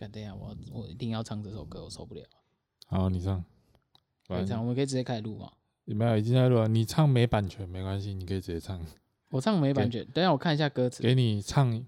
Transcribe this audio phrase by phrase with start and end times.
[0.00, 2.22] 干这样，我我一定要唱这首歌，我受不了。
[2.86, 3.44] 好，你唱。
[4.26, 5.50] 可以唱，我们可以直接开始录吗？
[5.84, 6.66] 没有，已经在录了。
[6.66, 8.80] 你唱没版权没关系，你可以直接唱。
[9.28, 11.02] 我唱没版权，等下我看一下歌词。
[11.02, 11.84] 给你唱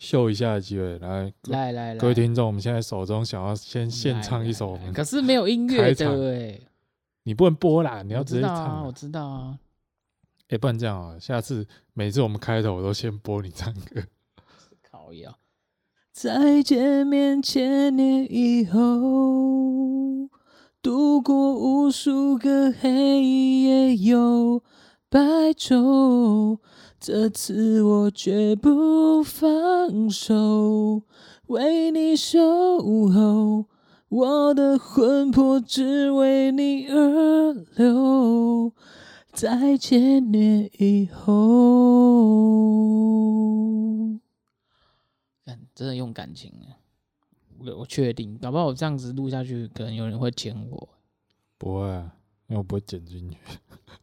[0.00, 6.60] 秀一下的机会，来来来来，各位听众，我们现在手中想要先现唱一首，可是没有音乐的哎，
[7.22, 8.84] 你不能播啦，你要直接唱。
[8.84, 9.60] 我知道啊。
[10.48, 14.02] 哎，不然这样啊，下次每次我们开头我都先播你唱歌。
[14.90, 15.36] 靠呀！
[16.12, 20.28] 再见面千年以后。
[20.80, 24.62] 度过无数个黑夜又
[25.10, 26.58] 白昼，
[27.00, 31.02] 这次我绝不放手，
[31.48, 32.40] 为你守
[33.08, 33.66] 候，
[34.08, 38.72] 我的魂魄只为你而流。
[39.32, 41.32] 在千年以后，
[45.78, 46.74] 真的用感情啊。
[47.76, 50.88] 我确定，搞不好我这样子录下去，可能有人会剪我。
[51.56, 52.12] 不会啊，
[52.48, 53.36] 因为我不会剪进去。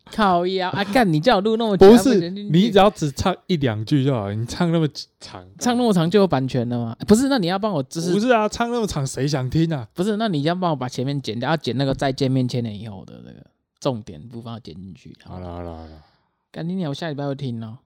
[0.06, 0.82] 靠腰啊！
[0.86, 2.30] 干，你叫我录那么长，不是？
[2.30, 4.32] 你只要只唱一两句就好。
[4.32, 4.88] 你唱那么
[5.20, 6.96] 长，唱那么长就有版权了吗？
[7.06, 8.48] 不是，那你要帮我，就是不是啊？
[8.48, 9.86] 唱那么长，谁想听啊？
[9.94, 13.46] 不是，那你要帮我把前面剪掉，要剪那个再见面千年以后的那个
[13.82, 15.14] 重点部分要剪进去。
[15.26, 16.04] 好了好了好了，
[16.52, 17.80] 干你鸟，我下礼拜会听哦。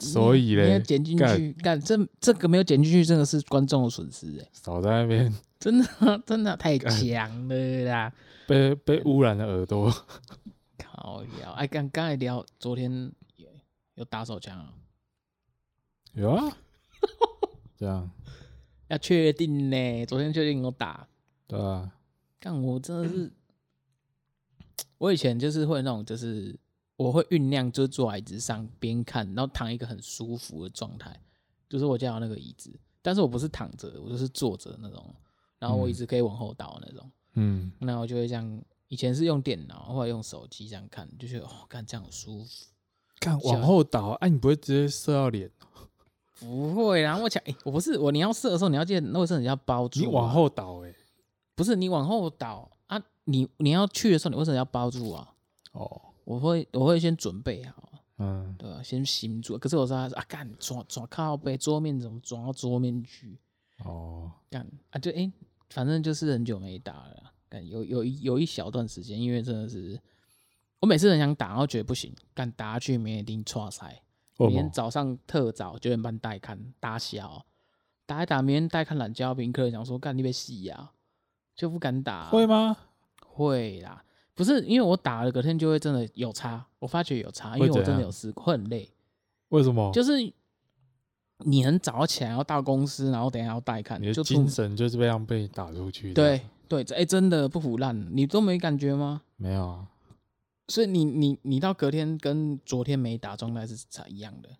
[0.00, 4.48] 所以嘞，你要剪进去，干这这个没有剪进去，真的是观众的损失哎。
[4.52, 8.12] 少在那边， 真的真的太强了啦！
[8.48, 9.88] 被被污染的耳朵。
[10.76, 12.90] 靠腰，哎，刚刚才聊，昨天
[13.36, 13.48] 有
[13.94, 14.74] 有打手枪啊？
[16.14, 16.56] 有啊。
[17.78, 18.10] 这样
[18.88, 20.06] 要确定呢？
[20.06, 21.06] 昨天确定有打。
[21.46, 21.92] 对啊。
[22.40, 23.32] 但我真的是，
[24.98, 26.58] 我以前就是会那种就是。
[26.96, 31.18] 我会酝酿，就是坐在椅子上边看，然后躺一个很舒服的状态，
[31.68, 32.70] 就是我家有那个椅子，
[33.02, 35.04] 但是我不是躺着，我就是坐着那种，
[35.58, 42.66] 然后我椅子可以往后倒那种，嗯，那我就会这样，以前是用电脑，后来用手机这样看，就觉得哦，看这样很舒服，
[43.20, 45.50] 看往后倒，哎、啊，你不会直接射到脸？
[46.40, 50.94] 不会，然后我想，哎、欸，我不是，我你要射的时候，你要记得那个时候你要包住，你往后倒、欸，哎，
[51.54, 55.34] 不是你往后倒啊，你你要去的时候，你为什么要包住啊？
[55.72, 56.00] 哦。
[56.26, 57.88] 我会我会先准备好，
[58.18, 58.82] 嗯，对吧？
[58.82, 59.56] 先行住。
[59.56, 63.38] 可是我说啊，干抓抓靠背桌面怎么抓到桌面去？
[63.84, 65.32] 哦，干啊，就哎、欸，
[65.70, 67.32] 反正就是很久没打了。
[67.48, 70.00] 干有有一有一小段时间，因为真的是
[70.80, 74.02] 我每次很想打，然后觉得不行，干打下去明天一定挫赛。
[74.38, 77.46] 明天早上特早九点半带看打小，
[78.04, 80.90] 打一打，明天带看懒觉，宾客人想说干你别死呀，
[81.54, 82.30] 就不敢打。
[82.30, 82.76] 会吗？
[83.24, 84.02] 会啦。
[84.36, 88.88] 不是因为我打了隔天就会真的有差，我发觉有差，因为我真的有试过，会很累。
[89.48, 89.90] 为什么？
[89.92, 90.12] 就是
[91.38, 96.14] 你很早起来要到公司，然后等一下要带看，你的精神就是被样被打出去的。
[96.14, 99.22] 对对，哎、欸，真的不腐烂，你都没感觉吗？
[99.36, 99.88] 没有啊。
[100.68, 104.50] 所以你你你到隔天跟昨天没打状态是差一样的。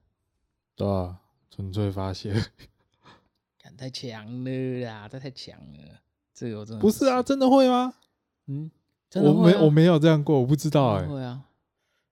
[0.74, 1.20] 对啊，
[1.50, 2.34] 纯粹发泄。
[3.76, 4.50] 太强了
[4.86, 6.00] 啦，这太强了，
[6.32, 7.92] 这个我真的不是啊，真的会吗？
[8.46, 8.70] 嗯。
[9.18, 11.06] 啊、我没我没有这样过，我不知道哎、欸。
[11.06, 11.44] 会啊，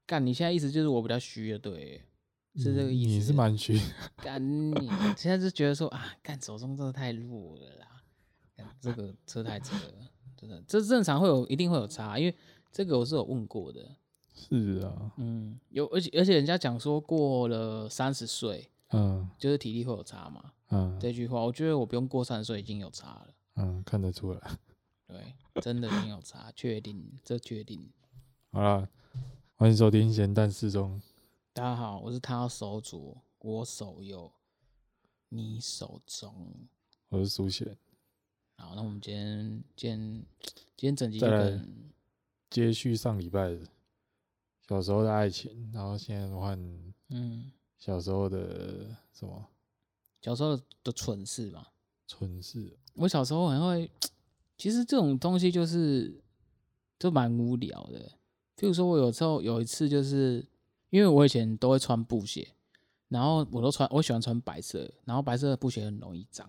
[0.06, 0.25] 干！
[0.25, 2.03] 你现在意思就是我比较虚的，对，
[2.56, 3.10] 是这个意思。
[3.10, 3.81] 你是蛮虚。
[4.22, 4.75] 干你！
[5.16, 7.87] 现在就觉得说啊，干手中真的太弱了啦。
[8.56, 12.34] 干这个车太扯了，真的，这正常会有，一定会有差，因为
[12.70, 13.97] 这个我是有问过的。
[14.36, 24.41] 是啊，嗯，有，而且而且人家讲说过了三十岁，嗯，就是体力会有差嘛，嗯，这句话我觉得我不用过三十岁已经有差了，嗯，看得出来。
[25.14, 27.88] 对，真的没有差，确定，这确定。
[28.50, 28.88] 好了，
[29.54, 31.00] 欢迎收听《咸蛋四中》。
[31.52, 34.32] 大家好，我是他手左，我手右，
[35.28, 36.48] 你手中。
[37.10, 37.78] 我是苏贤。
[38.56, 40.26] 好，那我们今天，今天，
[40.76, 41.20] 今天整集
[42.50, 43.60] 接续上礼拜的
[44.69, 46.58] 小时候的爱情，然后现在换
[47.10, 49.47] 嗯，小时候的什么？
[50.22, 51.72] 小时候的蠢事吧。
[52.08, 52.76] 蠢事。
[52.94, 53.89] 我小时候很会。
[54.56, 56.22] 其实这种东西就是
[56.98, 58.12] 就蛮无聊的。
[58.56, 60.47] 譬如说，我有时候有一次，就是
[60.91, 62.47] 因为我以前都会穿布鞋，
[63.09, 66.48] 然后我都穿，我喜欢穿白色，然后白色的布鞋很容易脏，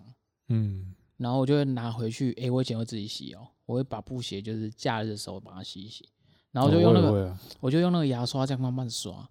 [0.49, 2.31] 嗯，然后我就会拿回去。
[2.33, 6.07] 诶，我以前会自己洗哦，我会把布鞋就是假日的时候把它洗一洗，
[6.51, 9.27] 然后就用那个，哦我，就用那个牙刷这样慢慢刷，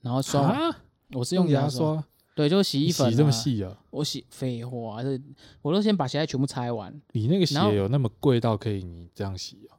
[0.00, 0.82] 然后刷，啊、
[1.12, 2.04] 我是用牙刷。
[2.34, 3.10] 对，就洗衣粉、啊。
[3.10, 3.78] 洗这么细啊？
[3.90, 5.20] 我洗废话，是，
[5.60, 6.98] 我都先把鞋带全部拆完。
[7.12, 9.76] 你那个鞋有那么贵到可以你这样洗啊？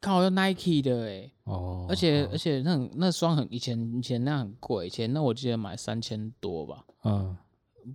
[0.00, 1.32] 看我用 Nike 的哎、欸。
[1.44, 1.86] 哦。
[1.88, 6.84] 而且、哦、而且那那双很以前以前那很贵，以前那我记得买三千多吧。
[7.04, 7.36] 嗯。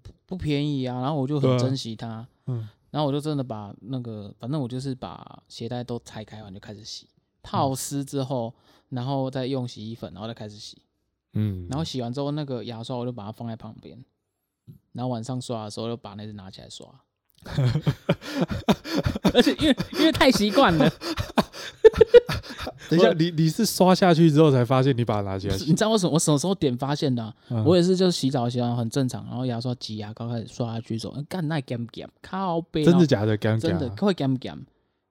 [0.03, 2.27] 不不便宜啊，然后我就很珍惜它。
[2.47, 2.67] 嗯。
[2.89, 7.05] 然后我就真的把那个，反正我就是把鞋带都拆开完就开始洗，
[7.43, 8.53] 泡湿之后，
[8.89, 10.81] 然后再用洗衣粉，然后再开始洗。
[11.37, 13.97] 嗯，然后洗完之后，那个牙刷我就把它放在旁边，
[14.93, 16.87] 然后晚上刷的时候就把那只拿起来刷。
[19.33, 20.89] 而且因为因为太习惯了。
[22.89, 25.57] 等一下，你你是刷下去之后才发现你把它拿起来？
[25.57, 27.33] 你知道我什么我什么时候点发现的、啊？
[27.49, 32.09] 嗯、我也是，就是洗澡洗完很正常，然后牙刷挤牙膏开始刷下去之后，干那干不干？
[32.21, 33.35] 靠背，真的假的？
[33.37, 34.57] 干真的会干不干？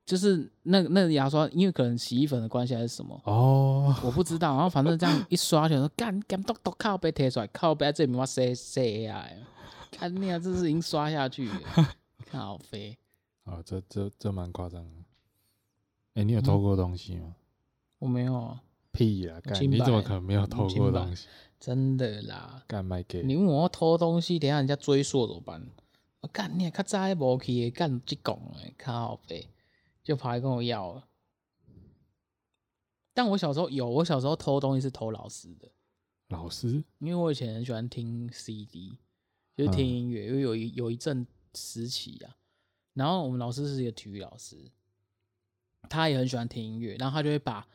[0.07, 3.21] 就是那那个牙刷，因为可能洗衣粉的关系还是什么？
[3.25, 4.55] 哦，我不知道。
[4.55, 9.29] 然后反正这样一刷起来，说干干都都靠背贴出来，靠背这里面我塞塞呀！
[9.91, 11.61] 看你啊，这是已经刷下去了，
[12.31, 12.97] 靠背。
[13.45, 14.91] 啊，这这这蛮夸张的。
[16.15, 17.27] 哎、欸，你有偷过东西吗？
[17.27, 17.35] 嗯
[17.99, 18.63] 我没有啊，
[18.93, 19.41] 屁呀！
[19.63, 21.27] 你怎么可能没有偷过东西？
[21.59, 23.23] 真的啦，干麦给？
[23.23, 25.67] 你问我偷东西，等下人家追溯怎么办？
[26.21, 29.49] 我干你，较早无去干这讲诶，靠北，
[30.07, 31.09] 就跑来跟我要了。
[33.13, 35.69] 但我小时候有，我小时候偷东西是偷老师的。
[36.29, 36.85] 老师？
[37.01, 38.97] 因为我以前很喜欢听 CD，
[39.57, 42.37] 就是听音乐，嗯、因为有一有一阵时期啊。
[42.95, 44.71] 然后我们老师是一个体育老师，
[45.91, 47.67] 他也很喜欢听音乐，然后他就会把。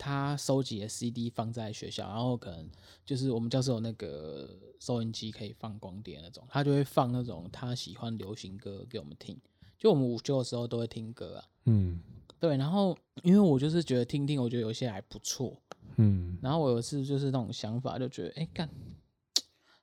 [0.00, 2.70] 他收集的 CD 放在学校，然后可能
[3.04, 9.36] 就是我们教室有那个收音机可以放光碟那种，他就会放那种他喜欢流行歌给我们听。
[9.78, 12.00] 就我们午休的时候都会听歌啊，嗯，
[12.40, 12.56] 对。
[12.56, 15.56] 然后因为我就是觉得听听，我觉得有些还不错，
[15.96, 16.36] 嗯。
[16.42, 18.68] 然后我有一次就是那种想法，就觉得哎干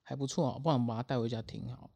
[0.01, 1.89] 还不错啊，不然我们把它带回家听好了。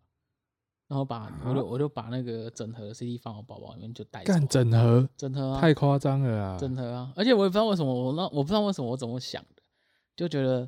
[0.88, 4.34] 然后把我就我就把那个整盒 CD 放我包包里面就带走。
[4.34, 5.08] 干整盒？
[5.16, 5.62] 整盒啊！
[5.62, 6.58] 太夸张了啊！
[6.58, 7.14] 整盒啊！
[7.16, 9.62] 而且我也不知道为什么我那我不知道为什么我怎么想的，
[10.16, 10.68] 就觉得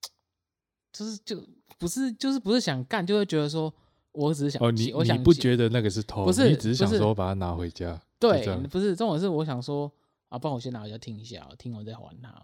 [0.92, 1.42] 就是就
[1.78, 3.72] 不是就是不是想干，就会觉得说
[4.14, 6.24] 我只是想哦，你我想你不觉得那个是偷？
[6.24, 8.00] 不是，你只是想说把它拿回家。
[8.18, 9.92] 对，不是这种是我想说
[10.28, 12.34] 啊，帮我先拿回家听一下，听完再还他，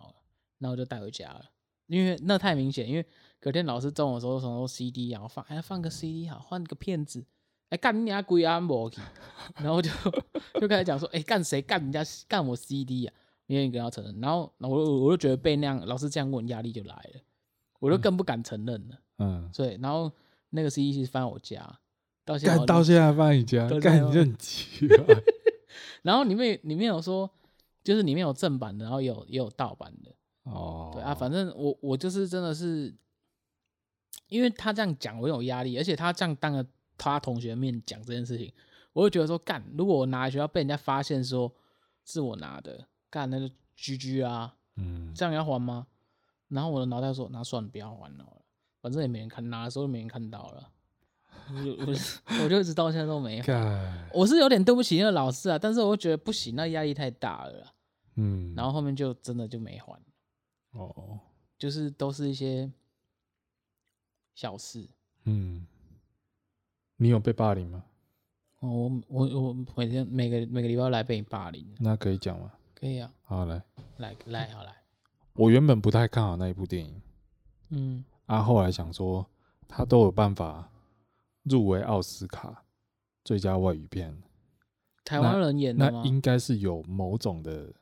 [0.59, 1.45] 然后就带回家了，
[1.87, 3.07] 因为那太明显，因为。
[3.43, 7.25] 隔天老师中午的时候什么 CD，然后放哎放个 CD 好，换个片子，
[7.71, 9.01] 哎干你家鬼啊莫去，
[9.57, 9.91] 然后就
[10.61, 13.15] 就开始讲说哎干谁干人家干我 CD 啊，
[13.47, 17.21] 没人跟他承认，然后我我就觉得被那样老师这样问压力就来了，
[17.79, 20.13] 我就更不敢承认了，嗯，所以然后
[20.51, 21.81] 那个 CD 是放我家，
[22.25, 24.97] 到现在到现在还放你家，干你很奇怪，
[26.03, 27.31] 然后里面里面有说
[27.83, 30.15] 就是里面有正版的，然后也有也有盗版的，
[30.45, 32.95] 哦，对啊，反正我我就是真的是。
[34.29, 36.65] 因为他这样讲，我有压力，而且他这样当着
[36.97, 38.53] 他同学面讲这件事情，
[38.93, 41.53] 我就觉得说干，如果我拿来学校被人家发现说
[42.05, 45.89] 是我拿的，干那就 GG 啊，嗯，这样要还吗？
[46.47, 48.40] 然后我的脑袋说，那算了，不要还了，
[48.81, 50.71] 反正也没人看，拿的时候没人看到了，
[51.51, 51.95] 我就我，
[52.45, 57.75] 我就一直到现在都没还，我是有点对不起那个老师啊，但是我觉得不行，那压力太大了，
[58.17, 60.01] 嗯，然后后面就真的就没还，
[60.73, 61.19] 哦，
[61.59, 62.71] 就是都是一些。
[64.33, 64.89] 小事，
[65.25, 65.67] 嗯，
[66.97, 67.85] 你有被霸凌吗？
[68.61, 72.51] 哦，我我我每天每个每个礼拜来被你霸凌，那可以讲吗？
[72.75, 73.63] 可以啊，好来。
[73.99, 74.75] 来来好来，
[75.35, 77.03] 我原本不太看好那一部电影，
[77.69, 79.29] 嗯，啊，后来想说
[79.67, 80.71] 他都有办法
[81.43, 82.65] 入围奥斯卡
[83.25, 84.23] 最佳外语片，
[85.05, 86.01] 台湾人演的吗？
[86.03, 87.75] 那应该是有某种的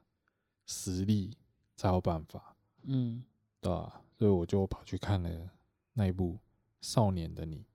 [0.67, 1.37] 实力
[1.77, 3.23] 才有办法，嗯，
[3.61, 4.01] 对吧？
[4.19, 5.51] 所以我就跑去看了
[5.93, 6.39] 那一部。
[6.81, 7.67] 少年的你，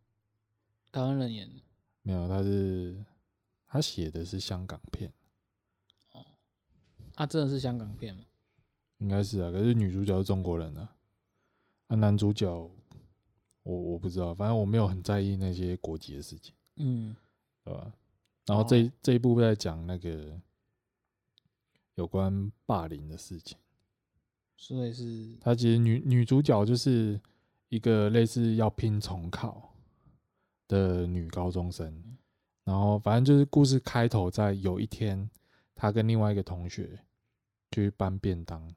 [0.89, 1.61] 台湾人演的
[2.03, 2.25] 没有？
[2.25, 3.03] 他是
[3.67, 5.11] 他写的是香港片，
[6.13, 6.25] 哦，
[7.13, 8.23] 他真的是香港片吗？
[8.99, 10.92] 应该是啊，可是女主角是中国人啊，
[11.87, 12.49] 啊，男主角
[13.63, 17.15] 我我不知道，反正我没有很在意那些国籍的事情，嗯，
[17.63, 17.93] 对吧？
[18.45, 20.39] 然后这、哦、这一部在讲那个
[21.95, 23.57] 有关霸凌的事情，
[24.57, 27.19] 所以是他其实女女主角就是。
[27.69, 29.73] 一个类似要拼重考
[30.67, 31.91] 的女高中生，
[32.63, 35.27] 然后反正就是故事开头在有一天，
[35.73, 36.99] 她跟另外一个同学
[37.71, 38.71] 去搬便当，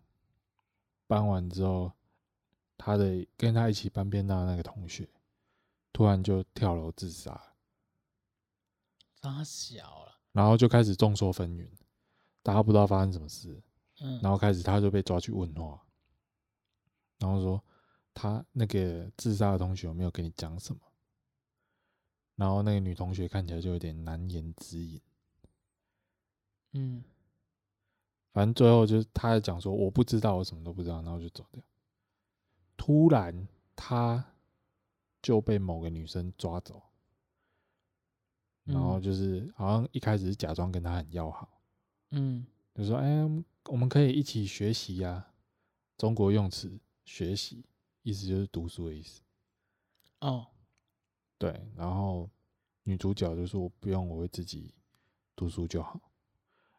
[1.06, 1.92] 搬完之后，
[2.76, 5.08] 她的跟他一起搬便当的那个同学
[5.92, 7.40] 突然就跳楼自杀，
[9.20, 11.68] 他小了，然后就开始众说纷纭，
[12.42, 13.62] 大家不知道发生什么事，
[14.00, 15.82] 嗯然后开始他就被抓去问话，
[17.18, 17.64] 然后说。
[18.18, 20.80] 他那个自杀的同学有没有跟你讲什么？
[22.34, 24.98] 然后那个女同学看起来就有点难言之隐。
[26.72, 27.04] 嗯，
[28.32, 31.62] 反正最后就是他在讲说我不知道，我什么都不知道，然后就走掉。
[32.76, 34.32] 突然他
[35.22, 36.82] 就被某个女生抓走，
[38.64, 41.60] 然后就是好像一开始是假装跟他很要好，
[42.10, 43.22] 嗯，就说哎，
[43.64, 45.26] 我们可以一起学习呀，
[45.96, 47.64] 中国用词学习，
[48.02, 49.22] 意思就是读书的意思。
[50.20, 50.46] 哦，
[51.38, 52.30] 对，然后
[52.84, 54.74] 女主角就说不用，我会自己
[55.34, 56.00] 读书就好。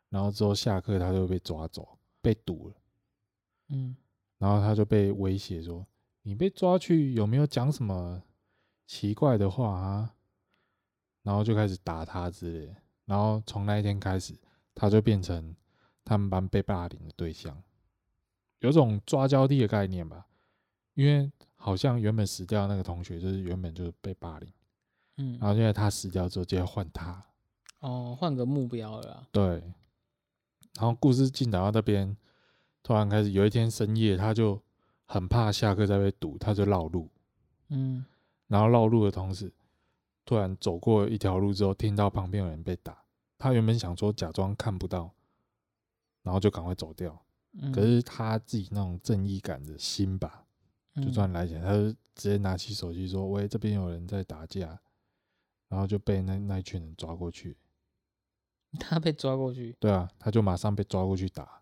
[0.09, 2.75] 然后之后下课，他就被抓走，被堵了。
[3.67, 3.95] 嗯，
[4.37, 5.85] 然后他就被威胁说
[6.23, 8.23] ：“你被抓去，有没有讲什么
[8.85, 10.13] 奇怪的话啊？”
[11.23, 12.75] 然后就开始打他之类，
[13.05, 14.33] 然后从那一天开始，
[14.73, 15.55] 他就变成
[16.05, 17.61] 他们班被霸凌的对象，
[18.59, 20.25] 有种抓交替的概念吧。
[20.93, 24.51] 因为好像原本死掉那个同学，就是原本就是被霸凌，
[25.17, 27.23] 嗯，然后现在他死掉之后，就要换他，
[27.81, 29.27] 哦，换个目标了。
[29.31, 29.61] 对，
[30.75, 32.15] 然后故事进展到那边，
[32.87, 34.57] 突然开始有一天深夜，他就
[35.03, 37.09] 很怕下课再被堵，他就绕路，
[37.67, 38.05] 嗯，
[38.47, 39.51] 然后绕路的同时。
[40.23, 42.97] 突然走过一条路之后，听到旁边有人被打，
[43.37, 45.13] 他原本想说假装看不到，
[46.23, 47.21] 然后就赶快走掉。
[47.73, 50.45] 可是他自己那种正义感的心吧，
[50.95, 54.79] 就突然来起来，他就直接拿起手机说：“喂，这边有人在打架。”
[55.67, 57.57] 然后就被那那一群人抓过去。
[58.79, 59.75] 他被抓过去？
[59.77, 61.61] 对啊，他就马上被抓过去打，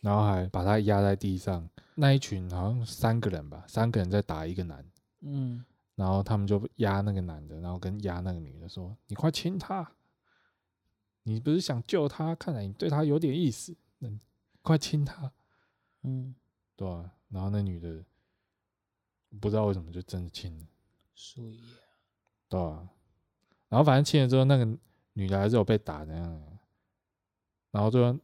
[0.00, 1.68] 然后还把他压在地上。
[1.94, 4.84] 那一群好像三个人吧，三个人在打一个男。
[5.20, 5.64] 嗯。
[5.96, 9.92] 然后他们就压那个男的，然后跟压那个女的说：“你快亲他，
[11.24, 12.34] 你不是想救他？
[12.36, 14.08] 看来你对他有点意思，那
[14.62, 15.30] 快亲他。”
[16.02, 16.34] 嗯，
[16.74, 17.12] 对啊。
[17.28, 18.02] 然后那女的
[19.38, 20.66] 不知道为什么就真的亲了，
[21.14, 21.60] 所以，
[22.48, 22.88] 对啊。
[23.68, 24.64] 然后反正亲了之后，那个
[25.12, 26.58] 女的还是有被打的样。
[27.70, 28.18] 然后最后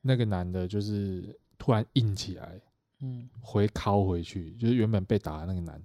[0.00, 2.60] 那个男的就是突然硬起来，
[3.00, 5.82] 嗯，回敲回去，就是原本被打的那个男。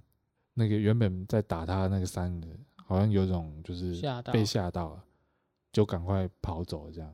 [0.58, 5.04] 那个原本在打他那个三个，好像有种就是被吓到了，
[5.74, 7.14] 就赶快跑走这样。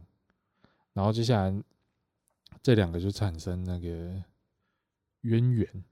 [0.94, 1.64] 然后接下来
[2.62, 4.24] 这两个就产生那个
[5.22, 5.84] 渊源，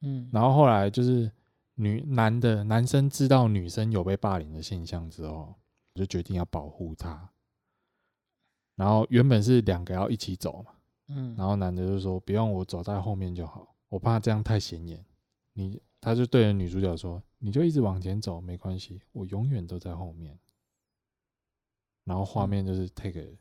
[0.00, 0.28] 嗯。
[0.32, 1.30] 然后后来就是
[1.76, 5.54] 女男的男生知道女生有被霸凌的现象之后，
[5.94, 7.30] 就决定要保护她。
[8.74, 10.72] 然后原本是两个要一起走嘛，
[11.08, 11.34] 嗯。
[11.36, 15.04] 然后男的就说：“不用，我走在后面就好，我怕这样太显眼。”
[15.54, 15.80] 你。
[16.02, 20.40] 他就对着女主角说：“你就一直往前走，没关系，我永远都在后面。”
[22.04, 23.36] 然后画面就是 take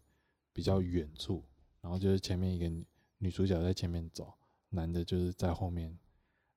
[0.52, 1.42] 比较远处，
[1.80, 2.70] 然后就是前面一个
[3.18, 4.34] 女主角在前面走，
[4.68, 5.98] 男的就是在后面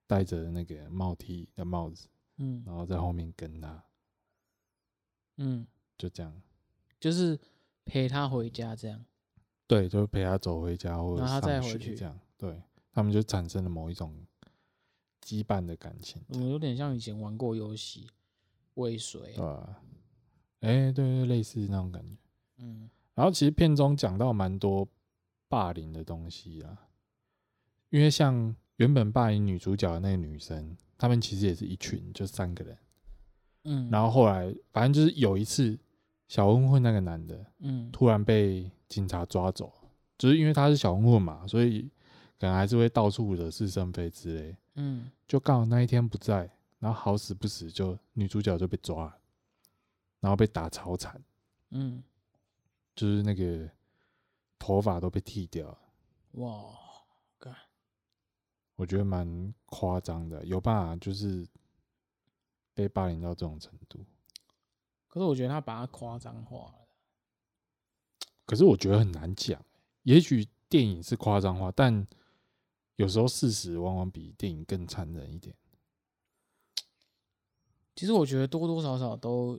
[0.08, 3.84] 戴着那个帽 T 的帽子，嗯，然后在后面跟他，
[5.36, 5.64] 嗯，
[5.96, 6.42] 就这样，
[6.98, 7.38] 就是
[7.84, 9.04] 陪他回家这样，
[9.66, 12.62] 对，就陪他走回家或者上学再回去这样，对，
[12.92, 14.14] 他们就产生了某一种。
[15.24, 18.06] 羁绊的感情，嗯，有点像以前玩过游戏
[18.74, 19.80] 《喂水》啊，
[20.58, 22.16] 哎，对对，类似那种感觉，
[22.56, 22.90] 嗯。
[23.14, 24.86] 然后其实片中讲到蛮多
[25.46, 26.88] 霸凌的东西啊，
[27.90, 32.78] 因为像原本霸凌女主角的那个女生，他们其实也是一群，就三个人，
[33.62, 33.88] 嗯。
[33.92, 35.78] 然后后来反正就是有一次，
[36.32, 39.70] 小混混那个男的，嗯，突然被警察抓走，
[40.16, 41.82] 就是因为他是小混混嘛，所以
[42.40, 44.56] 可能还是会到处惹是生非之类。
[44.76, 49.18] 嗯，就刚好那一天不在，然后好死不死就女主角就被抓了，
[50.20, 51.22] 然后被打超惨，
[51.68, 52.02] 嗯，
[52.96, 53.68] 就是那个
[54.58, 55.78] 头发都被剃掉了，
[56.30, 56.64] 哇，
[57.38, 57.54] 干，
[58.76, 61.46] 我觉得蛮夸张的，有办法就是
[62.72, 64.02] 被霸凌到这种程度，
[65.12, 66.88] 可是我觉得他把它夸张化了，
[68.46, 69.62] 可是我觉得很难讲，
[70.04, 72.06] 也许电影是夸张化，但。
[72.96, 75.56] 有时候事实往往比电影更残忍一点。
[77.96, 79.58] 其实我觉得多多少少都，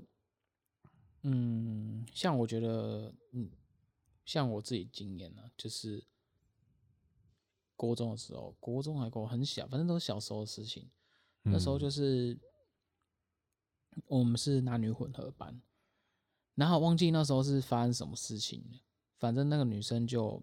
[1.23, 3.49] 嗯，像我觉得，嗯，
[4.23, 6.01] 像我自己经验呢，就是
[7.75, 10.87] 国中的时候，国中还够很小，反正都是小时候的事情。
[11.41, 12.39] 那时候就是
[14.07, 15.61] 我们是男女混合班，
[16.55, 18.79] 然后忘记那时候是发生什么事情了。
[19.17, 20.41] 反正那个女生就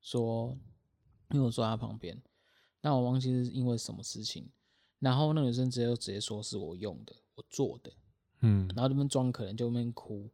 [0.00, 0.56] 说。
[1.30, 2.22] 因为我坐在他旁边，
[2.80, 4.48] 但我忘记是因为什么事情，
[5.00, 7.90] 然后那女生直接就直接说是我用的，我做的，
[8.40, 10.30] 嗯，然后这边装可怜，就那边哭，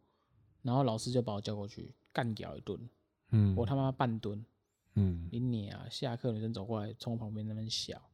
[0.60, 2.90] 然后老师就把我叫过去干掉一顿，
[3.30, 4.44] 嗯，我他妈半蹲，
[4.94, 8.09] 嗯，你你啊，下课女生走过来从我旁边那边笑，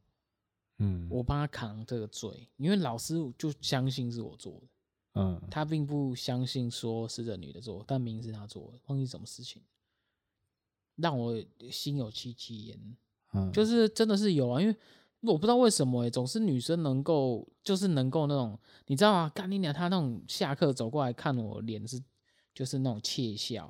[0.79, 4.67] 嗯，我帮他扛这个罪，因为老师就相信是我做的，
[5.13, 9.61] 嗯，他并不相信说是这女的做，但明明是他做的，忘记什么事情。
[10.95, 12.97] 让我心有戚戚焉，
[13.33, 14.75] 嗯，就是真的是有啊，因为
[15.19, 18.57] 我不知道为什么哎、欸，总是女生能够，就是能够那种，
[18.87, 19.31] 你知道吗？
[19.33, 22.01] 干你娘，她那种下课走过来看我脸是，
[22.53, 23.67] 就是那种窃笑，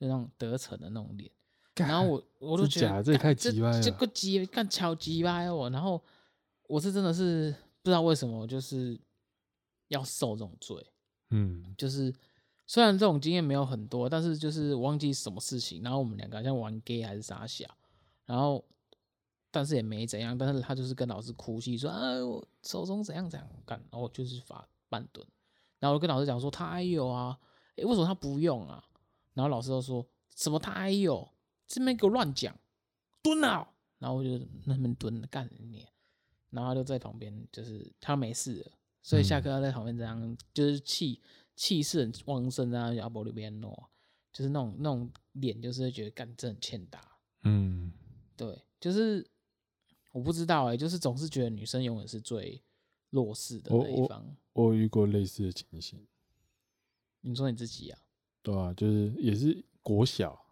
[0.00, 1.30] 就那种得逞的那种脸。
[1.74, 5.68] 然后我我都觉得这也太鸡歪了，这个鸡干超鸡歪哦。
[5.70, 6.02] 然后
[6.68, 9.00] 我是真的是不知道为什么，就是
[9.88, 10.84] 要受这种罪。
[11.30, 12.14] 嗯，就是
[12.66, 17.66] 虽然这种经验没有很多，但是就是忘记什么事情，然后我们两个好像玩 gay 还是啥小，
[18.26, 18.64] 然后。
[19.56, 25.24] 但是也没怎样，但是他就是跟老师哭泣说：“啊，我手中怎样怎样干，然后就是罚半蹲。”
[25.78, 27.38] 然后我跟老师讲说：“他还有啊，
[27.76, 28.84] 诶，为什么他不用啊？”
[29.32, 30.04] 然后老师就说
[30.34, 31.28] 什么他还有，
[31.68, 32.52] 这边给我乱讲，
[33.22, 33.64] 蹲啊！
[34.00, 34.30] 然后我就
[34.64, 35.86] 那边蹲干你，
[36.54, 41.20] 然后他就在旁边，就是他没事了，所以下课他在旁边这样，就是气
[41.56, 43.74] 气势很旺盛啊，阿伯那边喏，
[44.32, 47.18] 就是那种那种脸，就是觉得干真很欠打。
[47.42, 47.92] 嗯，
[48.36, 49.28] 对，就是。
[50.14, 52.62] 我不知道哎、欸，就是总是觉得女生永远是最
[53.10, 54.24] 弱势的那一方。
[54.52, 56.06] 我，我，我遇过类似的情形。
[57.22, 57.98] 你说你自己啊？
[58.40, 60.43] 对啊，就是也是国小，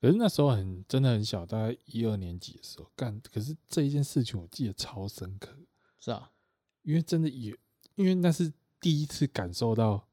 [0.00, 3.20] 可是那时候很真的很小，大概一二年级的时候干。
[3.32, 5.56] 可是这一件事情我记得超深刻。
[5.98, 6.30] 是啊，
[6.82, 7.56] 因为真的也，
[7.96, 10.06] 因为那是第一次感受到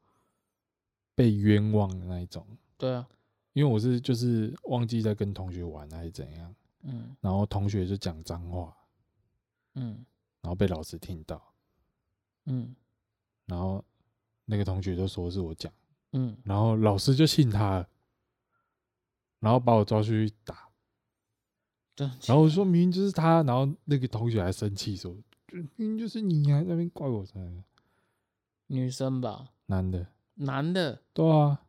[1.14, 2.46] 被冤枉的那一种。
[2.78, 3.08] 对啊，
[3.54, 8.76] 因为我是就是忘记在跟同学玩还是怎样，嗯，然后同学就讲脏话。
[9.76, 10.06] 嗯，
[10.42, 11.54] 然后被老师听到，
[12.46, 12.76] 嗯，
[13.46, 13.84] 然后
[14.46, 15.72] 那个同学就说是我讲，
[16.14, 17.90] 嗯，然后老师就信他了，
[19.40, 20.70] 然后把我抓去打，
[21.96, 25.16] 然后我说明明就是他，然后那个同学还生气说，
[25.52, 27.26] 明明就是你还在那边怪我？
[28.68, 31.66] 女生吧，男的，男的，对啊，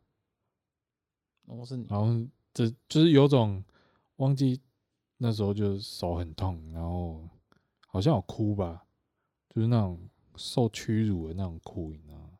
[1.45, 2.07] 我是你，然后
[2.53, 3.63] 这就是有种
[4.17, 4.59] 忘记
[5.17, 7.27] 那时候就手很痛，然后。
[7.89, 8.85] 好像有哭吧，
[9.49, 9.97] 就是那种
[10.35, 12.37] 受屈辱的那种哭，你知道吗？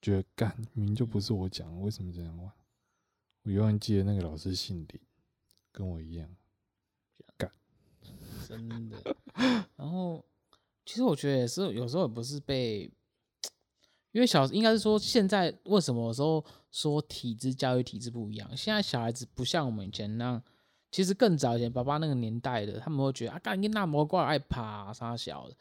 [0.00, 2.50] 觉得干明明就不是我讲，为什么这样玩？
[3.44, 5.00] 我永远记得那个老师姓林，
[5.70, 6.28] 跟我一样
[7.36, 7.50] 干，
[8.48, 9.16] 真的。
[9.76, 10.24] 然后
[10.84, 12.90] 其实我觉得也是，有时候也不是被，
[14.12, 18.56] 因为小应该是说现在为什么有时候说体制教育体制不一样？
[18.56, 20.42] 现在小孩子不像我们以前那样。
[20.90, 25.56] 其实更早以前，爸爸那个年代的，他们会觉得啊，干你那么怪，爱爬啥小的。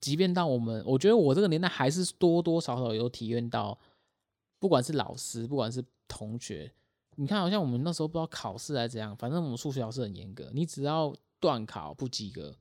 [0.00, 3.76] 即便到我们，我觉得我这个年代还是多多少少有体验到，
[4.60, 6.72] 不管是老师，不管是同学，
[7.20, 12.56] 你看，好像我们那时候不知道考试还是怎样，反正我们数学老师很严格，你只要断考不及格，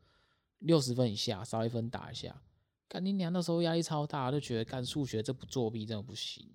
[0.58, 2.42] 六十分以下少一分打一下。
[2.88, 6.50] 干你娘，那时候压力超大，就觉得干数学这不作弊真的不行。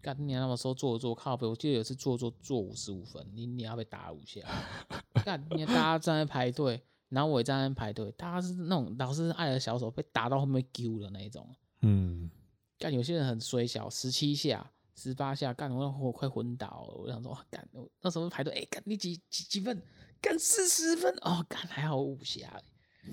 [0.00, 4.40] 干你娘那时候做做靠背，我记得有次做做做五十五分，你你要被打五下。
[5.24, 11.46] 干你大家站在排队，然后我也站在排队，大家是那种老师爱的小手被打到后面丢的那一种。
[11.82, 12.30] 嗯，
[12.78, 16.94] 干有些人很衰小，十七下、十八下，干我我快昏倒了。
[16.94, 17.66] 我想说，干
[18.00, 19.82] 那时候排队，哎、欸，干你几几几分？
[20.20, 22.60] 干四十分哦，干还好五下，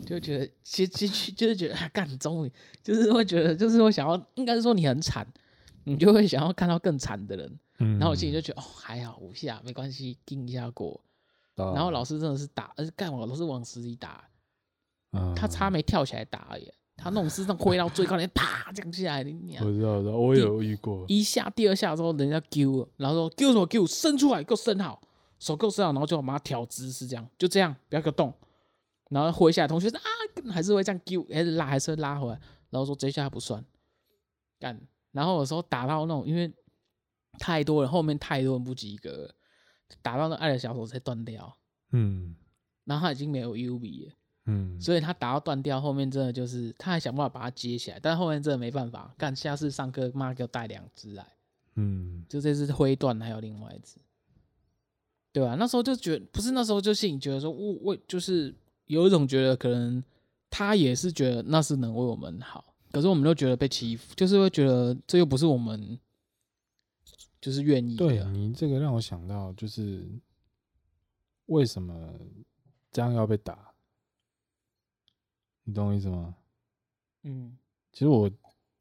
[0.06, 2.52] 就觉得其实其实就是觉得干终于
[2.84, 5.28] 就是会觉得就是会想要，应该是说你很惨。
[5.84, 11.04] 你就会想要看到更惨的人，嗯、然后我心里就觉得哦，还好五下没关系，盯一下过。
[11.56, 14.30] 然后老师真的是打，而且干我老师往死里打，
[15.14, 16.72] 嗯、他差没跳起来打而已。
[17.02, 19.32] 他那种是那种挥到最高，点啪降下来的。
[19.62, 21.04] 我知道，我知道，我也有遇过。
[21.08, 25.02] 一下、第二下之后，人家丢，然后说丢什么丢，伸出来给我伸好，
[25.40, 28.32] 手给我伸好，然后就把它调姿势，这样就这样，不要给我动。
[29.10, 32.40] 然后挥下来，同学说啊，还是会这样丢，还是拉，还是会拉回来。
[32.70, 33.66] 然后说这一下不算，
[34.60, 34.80] 干。
[35.12, 36.54] 然后有时候打到那种，因为
[37.40, 39.34] 太多人，后面太多人不及格，
[40.02, 41.58] 打到那爱的小手才断掉。
[41.92, 42.36] 嗯，
[42.86, 44.14] 然后他已经没有 U B 了。
[44.46, 49.14] 嗯，所以他打到断掉，后面真的就是他还想办法把它接起来，但后面真的没办法。
[49.18, 51.26] 干，下次上课妈给我带两只来。
[51.76, 53.98] 嗯，就这只灰断，还有另外一只，
[55.32, 55.56] 对吧、啊？
[55.58, 58.54] 那时候就觉得，不是那时候就心里觉得说，我我就是
[58.88, 60.04] 有一种觉得，可能
[60.50, 62.74] 他也是觉得那是能为我们好。
[62.92, 65.98] 可是我们都觉得被欺负，就是会觉得这又不是我们，
[67.40, 67.96] 就是愿意。
[67.96, 70.06] 对，你这个让我想到，就是
[71.46, 71.96] 为什么
[72.92, 73.71] 这样要被打？
[75.64, 76.36] 你懂我意思吗？
[77.24, 77.58] 嗯，
[77.92, 78.30] 其实我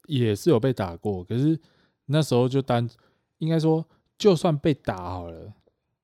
[0.07, 1.59] 也是有被打过，可是
[2.07, 2.89] 那时候就单
[3.39, 3.87] 应该说，
[4.19, 5.53] 就算被打好了，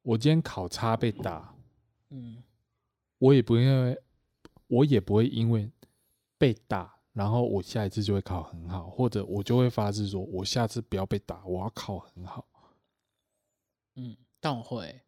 [0.02, 1.54] 我今天考差被打，
[2.10, 2.42] 嗯，
[3.18, 4.00] 我也不因为，
[4.66, 5.70] 我也不会因为
[6.38, 6.94] 被打。
[7.12, 12.46] 然后我下一次就会考很好，或者我就会发誓说，我下次不要被打，我要考很好。
[13.94, 15.00] 嗯，但我会，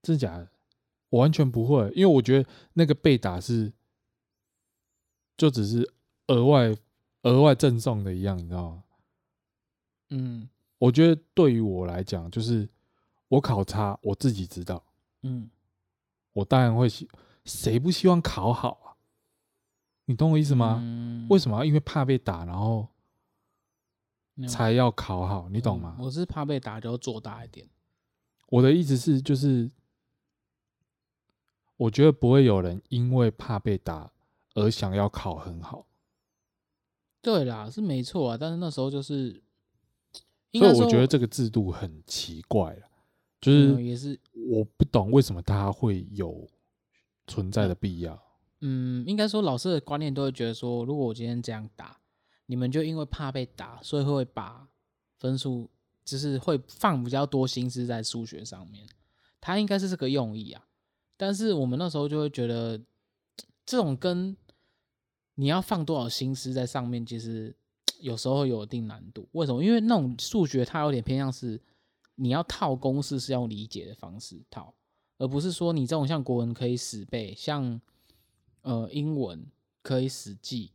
[0.00, 0.48] 真的假的？
[1.10, 3.70] 我完全不会，因为我觉得那个被打是
[5.36, 5.92] 就只是
[6.28, 6.74] 额外
[7.22, 8.84] 额外赠送的一样，你知道吗？
[10.10, 12.68] 嗯，我觉得对于我来讲，就是
[13.28, 14.84] 我考差，我自己知道。
[15.22, 15.50] 嗯，
[16.32, 17.08] 我当然会希，
[17.44, 18.94] 谁不希望考好啊？
[20.04, 20.78] 你懂我意思吗？
[20.82, 21.64] 嗯、为什么？
[21.64, 22.86] 因为怕被打，然后
[24.46, 25.96] 才要考好，你懂吗？
[25.98, 27.66] 我是怕被打，就要做大一点。
[28.48, 29.70] 我的意思是，就是
[31.76, 34.12] 我觉得不会有人因为怕被打
[34.54, 35.86] 而想要考很好。
[37.20, 38.36] 对啦，是没错啊。
[38.38, 39.42] 但是那时候就是，
[40.52, 42.82] 所以我觉得这个制度很奇怪了，
[43.40, 46.48] 就是也是我不懂为什么它会有
[47.26, 48.22] 存在的必要。
[48.60, 51.98] 嗯，应该说老师的观念都会觉得说，如果我今天这样打，
[52.46, 54.68] 你们就因为怕被打，所以会把
[55.18, 55.70] 分数
[56.04, 58.86] 就是会放比较多心思在数学上面。
[59.40, 60.66] 他应该是这个用意啊。
[61.16, 62.78] 但是我们那时候就会觉得，
[63.64, 64.36] 这种跟
[65.34, 67.54] 你要放多少心思在上面，其实
[68.00, 69.28] 有时候会有一定难度。
[69.32, 69.62] 为什么？
[69.62, 71.60] 因为那种数学它有点偏向是
[72.14, 74.74] 你要套公式是用理解的方式套，
[75.18, 77.80] 而不是说你这种像国文可以死背，像。
[78.66, 79.46] 呃，英文
[79.82, 80.70] 可以死记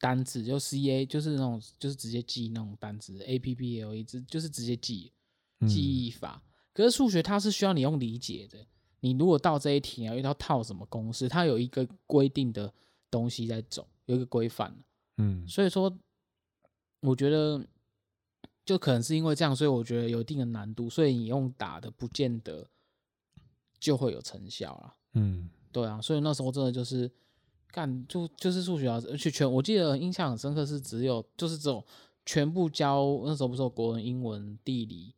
[0.00, 5.12] 单字，就 C A 就是那种就是直接记那种单字，A P P L E 就是直接记
[5.68, 6.42] 记忆法。
[6.44, 8.66] 嗯、可是数学它是需要你用理解的，
[8.98, 12.74] 你如果到这一题啊，要套什么公式，它有一个规定的
[13.10, 14.76] 东西在走，有一个规范。
[15.16, 15.96] 嗯，所以说
[17.00, 17.66] 我觉得
[18.64, 22.68] 就可能是因为这样，所以我觉得有一定的难度，所以你用打的不见得
[23.78, 24.94] 就会有成效了。
[25.14, 25.50] 嗯。
[25.72, 27.10] 对啊，所以那时候真的就是
[27.70, 31.84] 干就就是数学老师，而且全我记得印象很深刻是只有就是这种
[32.24, 35.14] 全部教那时候不是有国文、英文、地理、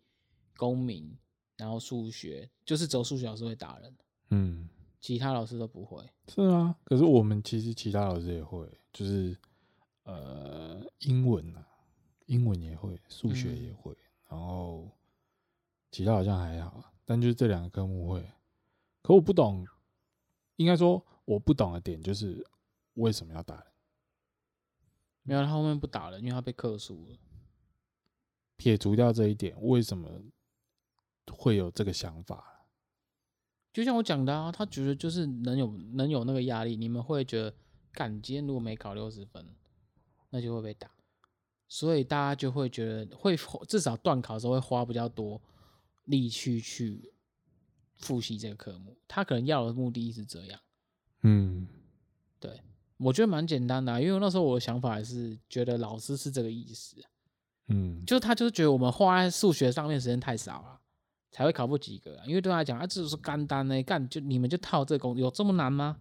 [0.56, 1.16] 公民，
[1.56, 3.96] 然后数学，就是只有数学老师会打人，
[4.30, 4.68] 嗯，
[5.00, 6.04] 其他老师都不会。
[6.28, 9.36] 是啊，可是我们其实其他老师也会，就是
[10.04, 11.66] 呃英文啊，
[12.26, 13.96] 英文也会，数学也会，嗯、
[14.30, 14.88] 然后
[15.90, 18.24] 其他好像还好，但就是这两个科目会，
[19.02, 19.66] 可我不懂。
[20.56, 22.44] 应该说，我不懂的点就是
[22.94, 23.64] 为什么要打人？
[25.22, 27.16] 没有，他后面不打人，因为他被克数了。
[28.56, 30.10] 撇除掉这一点，为什么
[31.30, 32.57] 会有这个想法？
[33.78, 37.54] 就像我讲的啊，他觉得就是能有能有那个压力，你们会觉得，
[37.92, 39.46] 干，今天如果没考六十分，
[40.30, 40.90] 那就会被打，
[41.68, 43.36] 所以大家就会觉得会
[43.68, 45.40] 至少断考的时候会花比较多
[46.06, 47.12] 力气去。
[48.00, 50.60] 复习这个科目，他可能要的目的是这样。
[51.22, 51.66] 嗯，
[52.38, 52.62] 对，
[52.96, 56.96] 我觉得蛮简单的啊，因为那时候我的想法还是觉得老师是这个意思。
[57.66, 60.80] 嗯，就是他就是觉得我们花在数学上面时间太少了，
[61.30, 62.24] 才会考不及格啊。
[62.26, 65.98] 因为对他来讲，啊，这是干单呢，干就你们就套这个公，有这么难吗？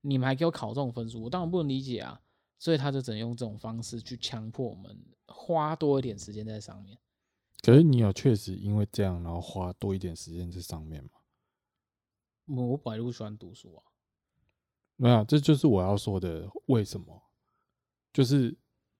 [0.00, 2.20] 你们还给我考这种分数，我当然不能理解啊。
[2.60, 6.98] 所以他就只能用这种方式去强迫我们花多一点时间在上面。
[7.62, 11.10] 可是你有确实因为这样，然后花多一点时间在上面吗？
[12.46, 13.82] 我本来就不喜欢读书啊，
[14.96, 16.48] 没有，这就是我要说的。
[16.66, 17.22] 为什么？
[18.12, 18.56] 就是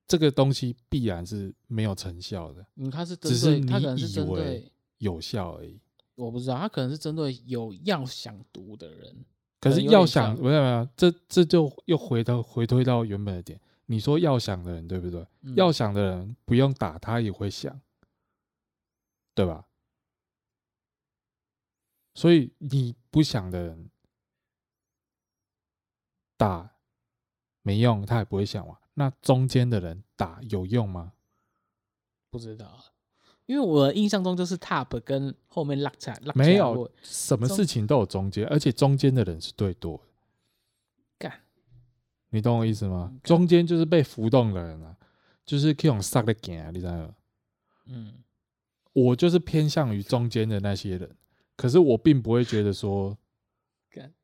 [0.06, 2.64] 这个东西必然是没有成效的。
[2.74, 5.80] 你看是只是他可能是针对有效而已。
[6.14, 9.24] 我不知道，他可能是针对有要想读的人。
[9.60, 13.60] 可是要想，没有没有，这这就又回到回推到原本的点。
[13.86, 15.26] 你说要想的人，对不对？
[15.42, 17.80] 嗯、要想的人不用打，他也会想，
[19.34, 19.66] 对吧？
[22.14, 23.90] 所以你不想的人
[26.36, 26.70] 打
[27.62, 28.78] 没用，他也不会想嘛。
[28.94, 31.12] 那中间的人打有用吗？
[32.30, 32.78] 不知道，
[33.48, 40.02] 因为我印象中就是 top 跟后面拉起来，没有什么事情都有中间，而且中间的人是最多的。
[41.18, 41.32] 干，
[42.28, 43.10] 你懂我意思吗？
[43.24, 44.94] 中间就是被浮动的人啊，
[45.46, 47.14] 就是可以用杀的点啊，你知道吗？
[47.86, 48.22] 嗯，
[48.92, 51.10] 我就是偏向于中间的那些人。
[51.56, 53.16] 可是我并不会觉得说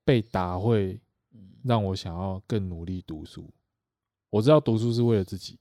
[0.04, 1.00] 被打会
[1.62, 3.48] 让我想要更努力读书。
[4.28, 5.58] 我知道读书是为了自己，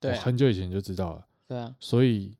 [0.00, 1.76] 对，很久以前就知道了，对啊。
[1.78, 2.36] 所以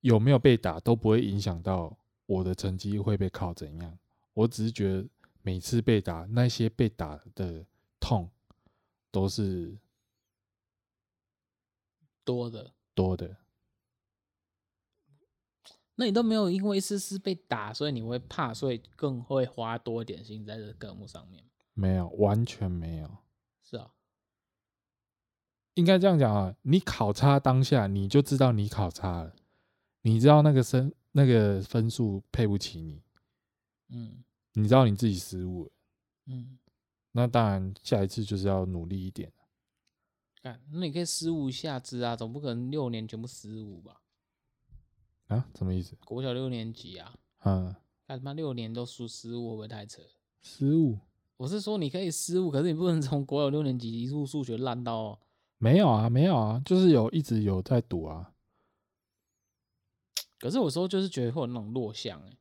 [0.00, 3.98] 有没有被打都不会影响到我的成绩会被考怎样。
[4.34, 5.08] 我只是觉得
[5.42, 7.64] 每次被打，那些被打的
[7.98, 8.30] 痛
[9.10, 9.76] 都是
[12.24, 13.36] 多的，多的。
[15.96, 21.44] 那你都没有因为一次次被打，所以你会怕，所以更会花多一点心在这个科目上面？
[21.74, 23.18] 没有，完全没有。
[23.62, 23.92] 是啊，
[25.74, 29.34] 应该这样讲啊，你考差当下你就知道你考差了，
[30.02, 33.02] 你知道那个分那个分数配不起你，
[33.88, 35.70] 嗯，你知道你自己失误了，
[36.26, 36.58] 嗯，
[37.12, 39.32] 那当然下一次就是要努力一点。
[40.42, 44.00] 干，那你可以失误下肢啊，总不可能六年全部失误吧？
[45.26, 45.94] 啊，什么意思？
[46.04, 47.74] 国小六年级啊，嗯，
[48.06, 50.00] 干他妈六年都输失误，会不会太扯？
[50.40, 50.98] 失误？
[51.36, 55.20] 我是说你可以失误，可是你不能从国小六年级一路数学烂到。
[55.58, 58.29] 没有啊，没有啊，就是有一直有在赌啊。
[60.40, 62.36] 可是有时候就是觉得会有那种弱项哎，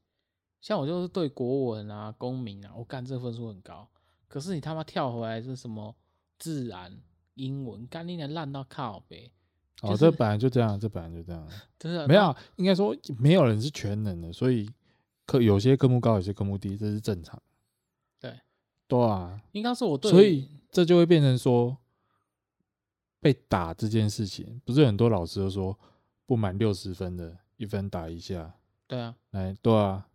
[0.60, 3.88] 像我就是对国文啊、公民啊，我干这个分数很高，
[4.28, 5.96] 可是你他妈跳回来是什么
[6.40, 6.98] 自然？
[7.36, 9.32] 英文干你娘烂到靠北！
[9.82, 11.48] 哦，这本来就这样，这本来就这样。
[11.80, 14.70] 真的没有，应该说没有人是全能的，所以
[15.26, 17.42] 科有些科目高，有些科目低，这是正常。
[18.20, 18.42] 对，
[18.90, 21.78] 对啊，应该是我对，所以这就会变成说
[23.22, 25.80] 被打这件事情，不是很多老师都说
[26.26, 28.56] 不满六十分的一分打一下。
[28.88, 30.08] 对啊，来，对啊，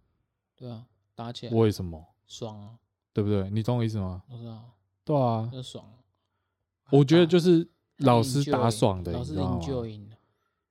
[0.56, 2.04] 对啊，打起来为什么？
[2.26, 2.78] 爽啊，
[3.12, 3.48] 对不对？
[3.50, 4.22] 你懂我意思吗？
[4.28, 4.70] 我知道。
[5.04, 5.84] 对啊，就爽。
[6.90, 10.00] 我觉得就是老师打爽的，老师 enjoy。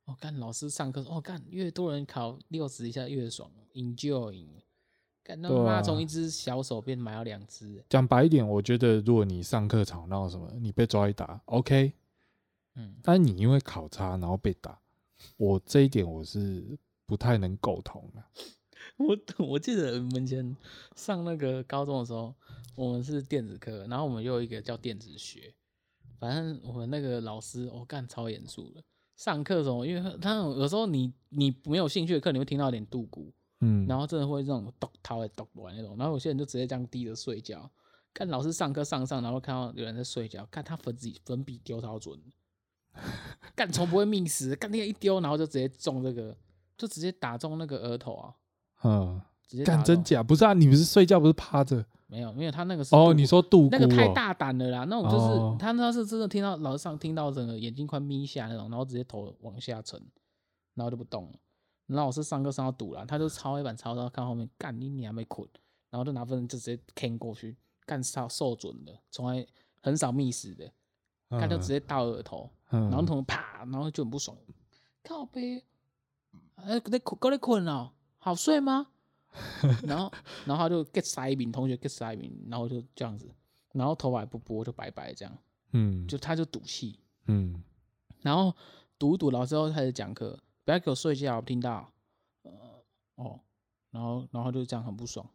[0.06, 4.48] 我干老师上课，哦干越多人考六十以下越爽，enjoy。
[5.24, 7.82] 干他妈从一只小手变买了两只。
[7.88, 11.94] 讲白一点，我觉得如果你上课吵闹什么，你被抓一打，OK。
[12.74, 12.98] 嗯。
[13.02, 14.78] 但你因为考差然后被打，
[15.38, 18.24] 我这一点我是不太能苟同的。
[18.98, 20.56] 我我记得我们以前
[20.96, 22.36] 上那个高中的时候，
[22.76, 25.54] 我们是电子课，然后我们又有一个叫电子学。
[26.20, 28.84] 反正我们那个老师，我、哦、干超严肃的。
[29.16, 35.98] 上课的时候，因为他有时候你你没有兴趣的课，你会听到一点度鼓，嗯，然后真的会这种咚他会咚完那种。
[35.98, 37.70] 然后有些人就直接这样低着睡觉。
[38.14, 42.20] 看老师上课上上，然后看到有人在睡觉，看他粉笔粉笔丢超准，
[43.56, 46.36] 干从不会 miss，干那个一丢，然后就直接中这个，
[46.78, 48.34] 就直接打中那个额头啊，
[48.84, 50.24] 嗯，直接干真假？
[50.24, 51.86] 不是啊，你不是睡觉不是趴着？
[52.08, 60.00] 没有，没有他那个是哦，你说度那个太大胆了啦，那种就是他那是真的听到老师上听到整个眼睛快眯下那种，然后直接头往下沉，
[60.76, 61.40] 然后就不动了。
[61.88, 65.48] 然后老师上课上到堵了，他就抄黑板抄到看后面，干你你还没困，
[65.90, 69.46] 然后就拿分就直接 can 过去，干超受准的，从来
[69.82, 70.72] 很少 miss 的，
[71.40, 74.38] 他就直接到额头，然后同学啪，然后就很不爽，
[75.04, 75.64] 靠北，
[76.56, 78.88] 哎，你困，够你困了，好睡吗？
[79.88, 80.12] 然后，
[80.46, 83.28] 然后他就 get 塞一名同学 get 塞一名，然后就这样子，
[83.72, 85.38] 然后头发也不拨就拜拜这样，
[85.72, 87.64] 嗯，就他就赌气，嗯，
[88.22, 88.56] 然后
[89.00, 91.92] 赌赌老师后开始讲课，不要给我睡觉，我听到，
[92.44, 92.52] 呃，
[93.16, 93.40] 哦，
[93.90, 95.28] 然后然后就这样很不爽，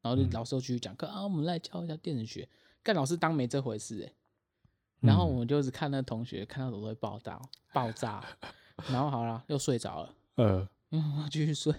[0.00, 2.48] 然后就老师又继续讲课啊，我们来教一下电子学，
[2.82, 4.14] 干老师当没这回事诶、欸，
[5.02, 7.40] 然后我们就是看那同学看到都会爆炸
[7.72, 8.24] 爆炸，
[8.90, 11.74] 然后好了又睡着了，呃，嗯， 继续睡。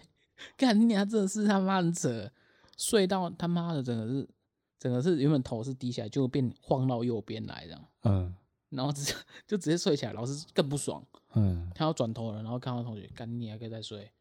[0.58, 1.08] 干你娘！
[1.08, 2.30] 真的是他妈的扯，
[2.78, 4.30] 睡到他妈的整个是，
[4.78, 7.86] 整个是原本头是低下来，就变晃到右边来这样。
[8.04, 8.36] 嗯，
[8.70, 9.14] 然后直接
[9.48, 11.02] 就直接睡起来，老师更不爽。
[11.36, 14.12] 嗯，他要转头了，然后看到同学，干你还可以再睡，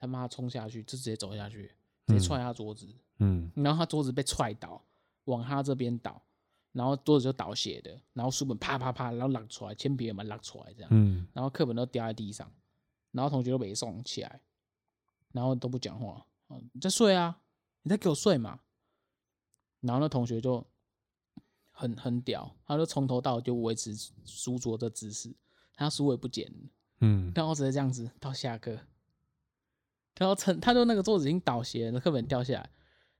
[0.00, 1.70] 他妈冲下去就直接走下去，
[2.06, 2.88] 直接踹他桌子。
[3.18, 4.82] 嗯，然后他桌子被踹倒，
[5.26, 6.20] 往他这边倒，
[6.74, 10.90] 然后桌子就倒斜的，然后书本啪啪啪，然后拉出来，铅笔也蛮拉出来这样。
[10.92, 12.52] 嗯，然后课本都掉在地上，
[13.12, 14.40] 然后同学都没送起来。
[15.32, 16.24] 然后都不讲话，
[16.72, 17.40] 你在睡啊？
[17.82, 18.60] 你在给我睡嘛？
[19.80, 20.64] 然后那同学就
[21.72, 25.34] 很很屌，他就从头到尾就维持书桌的姿势，
[25.74, 26.48] 他书也不捡，
[27.00, 28.78] 嗯，然后直接这样子到下课，
[30.16, 32.70] 然后趁他就那个桌子已经倒斜了，那课本掉下来，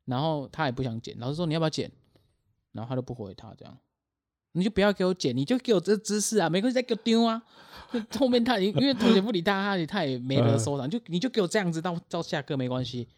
[0.05, 1.91] 然后他也不想捡，老师说你要不要捡？
[2.75, 3.79] 然后他都不回他这样，
[4.53, 7.43] 你就不要给我剪，你就给我这姿势啊，没关系，再给我丢啊。
[8.19, 13.09] 后面他因因为同学不理他，他也他也没得收场，就你就给我这样子到到下课没关系。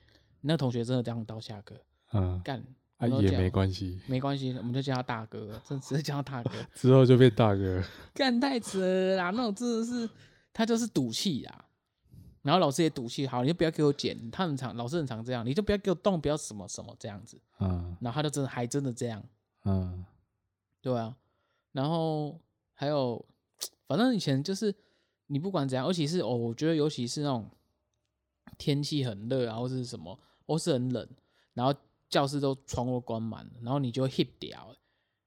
[0.43, 1.75] 那同学真的这样到下课，
[2.13, 2.63] 嗯，干
[2.99, 7.83] 啊也没关系，没关系，我们就叫他大哥，真直接叫他大哥， 之后就变大哥。
[8.15, 10.09] 干太扯了啦，那种真的是
[10.53, 11.65] 他就是赌气啊。
[12.43, 19.21] 然后老师也赌气，好，你就不要给我剪，他很常老师很常这样，你就不要给我动，不要什么什么这样子，嗯，然后他就真的还真的这样，
[19.67, 20.05] 嗯，
[20.81, 21.15] 对啊，
[21.73, 22.41] 然后
[22.73, 23.25] 还有。
[23.89, 24.75] 反正以前就是
[25.29, 27.49] 你不管怎样，尤其是哦，我觉得尤其是那种
[28.59, 31.09] 天气很热啊，或是什么，或是很冷，
[31.55, 31.73] 然后
[32.09, 34.75] 教室都窗户关满了，然后你就会 hit 掉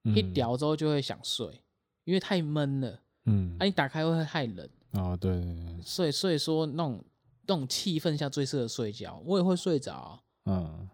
[0.04, 1.63] ，hit 掉之后就会想睡，
[2.04, 7.02] 因为太闷了，嗯，啊，你打开会太冷，哦，对，对，对，所以所以说那种
[7.47, 10.89] 那种气氛下最适合睡觉，我也会睡着，嗯，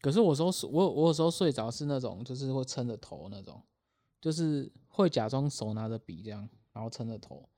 [0.00, 3.62] 可是我说我我有时候睡着是那种就是会撑着头那种，
[4.20, 6.48] 就是会假装手拿着笔这样。
[6.72, 7.48] 然后撑着头，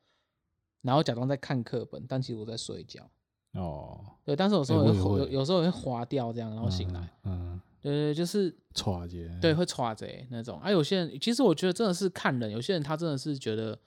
[0.80, 3.06] 然后假装在看课本，但其实我在睡觉。
[3.52, 7.10] 哦，对，但是有时候有有有时候会滑掉这样，然后醒来。
[7.24, 10.58] 嗯，对对，就是歘着，对，会歘着那种。
[10.60, 13.78] 啊，有些人其实我觉得真的是看人，有些人他真的是觉得，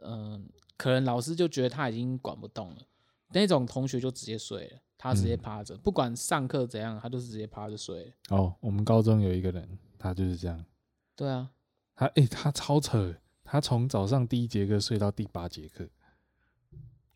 [0.00, 0.42] 嗯、呃，
[0.76, 2.82] 可能老师就觉得他已经管不动了，
[3.28, 8.10] 那种同学就直接睡了，他直接趴着，嗯、不管上课怎样，他都是直接趴着睡。
[8.30, 10.64] 哦，我们高中有一个人，他就是这样。
[11.14, 11.50] 对啊，
[11.94, 13.14] 他哎、欸，他超扯，
[13.44, 15.86] 他从早上第一节课睡到第八节课。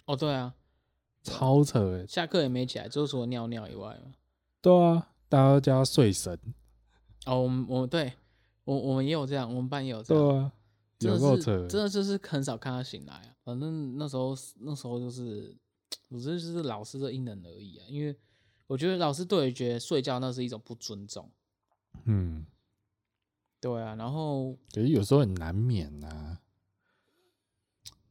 [0.05, 0.55] 哦，对啊，
[1.22, 4.12] 超扯哎，下课也没起来，就除了尿尿以外嘛。
[4.61, 6.38] 对啊，大家叫他睡神。
[7.24, 8.12] 哦，我们我们对
[8.64, 10.22] 我我们也有这样，我们班也有这样。
[10.22, 10.53] 对啊，
[10.98, 13.35] 有够扯，真的就是很少看他醒来啊。
[13.44, 15.57] 反正那时候那时候就是，
[16.09, 17.87] 我觉得就是老师的因人而异啊。
[17.88, 18.16] 因为
[18.66, 21.31] 我觉得老师对于觉得睡觉那是一种不尊重。
[22.05, 22.47] 嗯，
[23.61, 26.40] 对啊，然后可是有时候很难免呐、啊。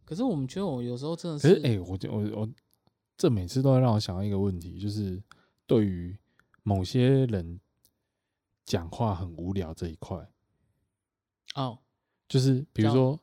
[0.03, 2.49] 可是我们觉得，我有时候真的是，哎、欸，我我我，
[3.17, 5.21] 这每次都会让我想到一个问题，就是
[5.65, 6.17] 对于
[6.63, 7.59] 某些人
[8.63, 10.29] 讲话很无聊这一块，
[11.55, 11.79] 哦，
[12.29, 13.19] 就是比如说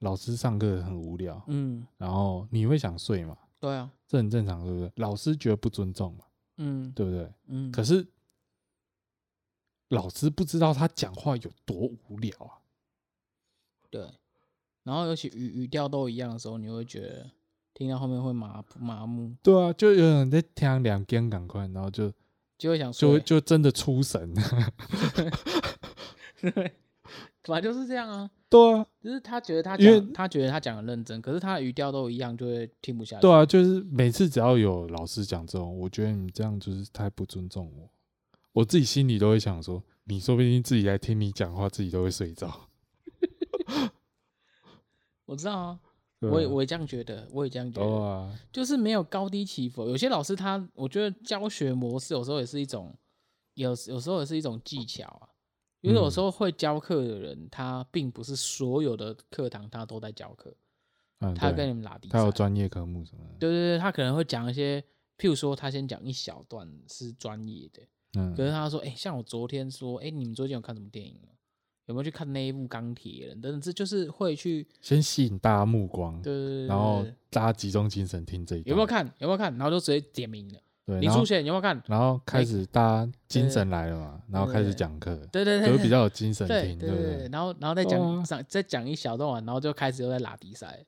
[0.00, 3.38] 老师上课很无聊，嗯，然后你会想睡嘛？
[3.66, 4.92] 对啊，这很正常，对不对？
[4.96, 6.24] 老师觉得不尊重嘛，
[6.58, 7.28] 嗯，对不对？
[7.48, 8.06] 嗯，可是
[9.88, 12.62] 老师不知道他讲话有多无聊啊，
[13.90, 14.08] 对。
[14.84, 17.28] 然后尤其语语调都一样的时候，你会觉得
[17.74, 19.34] 听到后面会麻麻木。
[19.42, 22.12] 对啊，就有人在听两边赶快，然后就
[22.56, 24.32] 就会想说，就就真的出神。
[26.40, 26.72] 对，
[27.46, 28.30] 本来就是这样啊。
[28.48, 33.22] 对啊，就是他觉得他讲，他觉得他讲的认真，可是他的语调都一样，就会听不下去。
[33.22, 37.90] 对啊，就是每次只要有老师讲这种，我觉得你这样就是太不尊重我。
[38.52, 42.68] 我自己心里都会想说，你说不定自己来听你讲话，自己都会睡着。
[45.26, 45.80] 我知道啊，
[46.20, 49.88] 我也我也这样觉得，我也这样觉得，啊就是没有高低起伏。
[49.88, 52.96] 有些老师他，我觉得教学模式有时候也是一种，
[53.54, 55.28] 有有时候也是一种技巧啊。
[55.86, 60.52] 因为有时候会教课的人，他并不是所有的课堂他都在教课，
[61.36, 63.38] 他跟你们拉低，他有专业科目什么的。
[63.38, 64.80] 对对对，他可能会讲一些，
[65.16, 67.82] 譬如说他先讲一小段是专业的，
[68.14, 71.28] 嗯，可是他说，哎，像我昨天说，哎，你们昨天有看什么电影吗？
[71.86, 73.40] 有没有去看那一部钢铁人？
[73.40, 78.70] 等等，这就是会去先吸引大家目光，对，对，对，对，然后大家集中精神听这一段。
[78.70, 79.06] 有没有看？
[79.18, 79.52] 有没有看？
[79.56, 80.60] 然后就直接点名了。
[80.86, 81.82] 对，李出现有没有看？
[81.86, 85.16] 然后开始大家精神来了嘛，然后开始讲课。
[85.32, 87.28] 对对对，就比较有精神听，对不对？
[87.30, 90.84] 然后，然后再讲上，再讲一小段完，然后就开始又在拉比赛。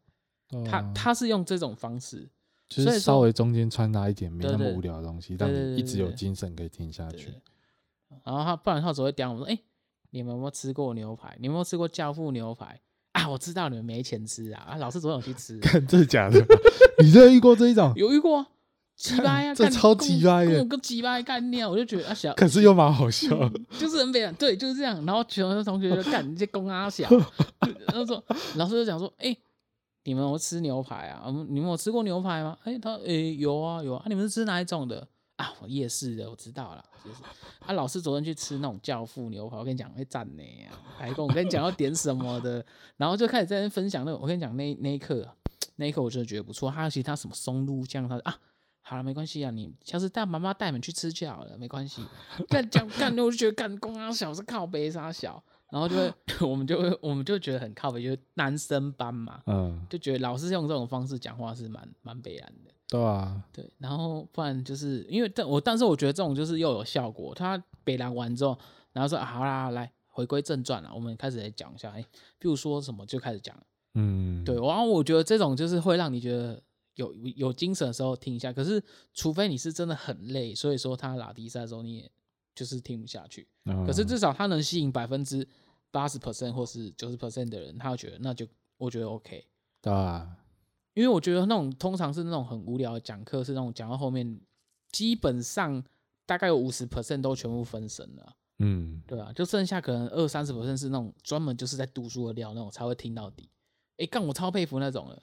[0.65, 2.27] 他他是用这种方式，
[2.69, 7.35] 就是稍微中间穿插一点没那么无聊的东西，让你一直有精神可以听下去。
[8.25, 9.59] 然后他不然他只会讲我说，哎。
[10.11, 11.37] 你们有没有吃过牛排？
[11.39, 12.81] 你们有没有吃过教父牛排
[13.13, 13.29] 啊？
[13.29, 14.63] 我知道你们没钱吃啊！
[14.63, 15.59] 啊，老师总有去吃。
[15.59, 16.43] 看，这是假的？
[17.05, 17.93] 你真的遇过这一种？
[17.95, 18.47] 有遇过啊？
[18.99, 19.55] 鸡巴呀！
[19.57, 23.29] 这超鸡巴的，跟鸡巴概念，我就觉得啊小，可是又蛮好笑，
[23.79, 24.35] 就是很悲惨。
[24.35, 24.95] 对，就是这样。
[25.07, 27.09] 然后全班同学就干你这公阿小，
[27.87, 28.23] 然后说
[28.57, 29.35] 老师就讲说，哎，
[30.03, 31.23] 你们有有吃牛排啊？
[31.25, 32.59] 我们你们有吃过牛排吗？
[32.65, 34.05] 哎，他哎有啊有啊。
[34.09, 35.07] 你们是吃哪一种的？
[35.37, 36.85] 啊，我夜市的，我知道了。
[37.05, 37.23] 就是
[37.61, 42.65] 啊，老师昨天去吃那种教父牛排，我跟你讲会赞呢啊，还跟我跟你讲要点什么的，
[42.97, 44.19] 然后就开始在那分享那个。
[44.19, 45.25] 我跟你讲那那一刻，
[45.77, 46.69] 那一刻我真的觉得不错。
[46.69, 48.37] 他其实他什么松露酱，他啊，
[48.89, 52.03] 好了没关系啊，你下次带妈妈带你们去吃就好了，没关系。
[52.49, 56.13] 干讲干，我就觉得干公阿小是靠北沙小，然后就会
[56.49, 62.73] 我们就会我们就觉得很靠北，就是男生班嘛，嗯，就觉得老师用这种方式讲话是蛮蛮悲哀的。
[62.89, 67.35] 对啊，对，然后不然就是因为但我，但是我觉得这种就是又有效果。
[67.35, 68.59] 他北兰完之后，
[68.95, 71.91] 然后说、啊、好啦，来回归正传了，我们开始来讲一下。
[71.91, 72.03] 哎，
[72.39, 73.55] 比如说什么就开始讲，
[73.93, 74.55] 嗯，对。
[74.57, 76.59] 然后我觉得这种就是会让你觉得
[76.99, 78.53] 有有精神的时候听一下。
[78.53, 78.83] 可是
[79.15, 82.11] 除非你是真的很累，所以说他拉低赛的时候，你也
[82.55, 83.49] 就是听不下去。
[83.65, 85.47] 嗯、可是至少他能吸引百分之
[85.91, 89.47] 八十 percent 或是九十 percent 的人，他会觉得那就我觉得 OK。
[89.81, 90.37] 对啊。
[90.95, 94.41] 因为我觉得那种通常是那种很无聊的讲课，是那种讲到后面，
[94.91, 95.85] 基本上
[96.27, 98.37] 大概有五十 percent 都全部分神了。
[98.59, 103.49] 嗯，对啊，就剩下可能二三十 percent 是那种专门就是在读书的料那种才会听到底。
[103.99, 105.23] 哎，干我超佩服那种了，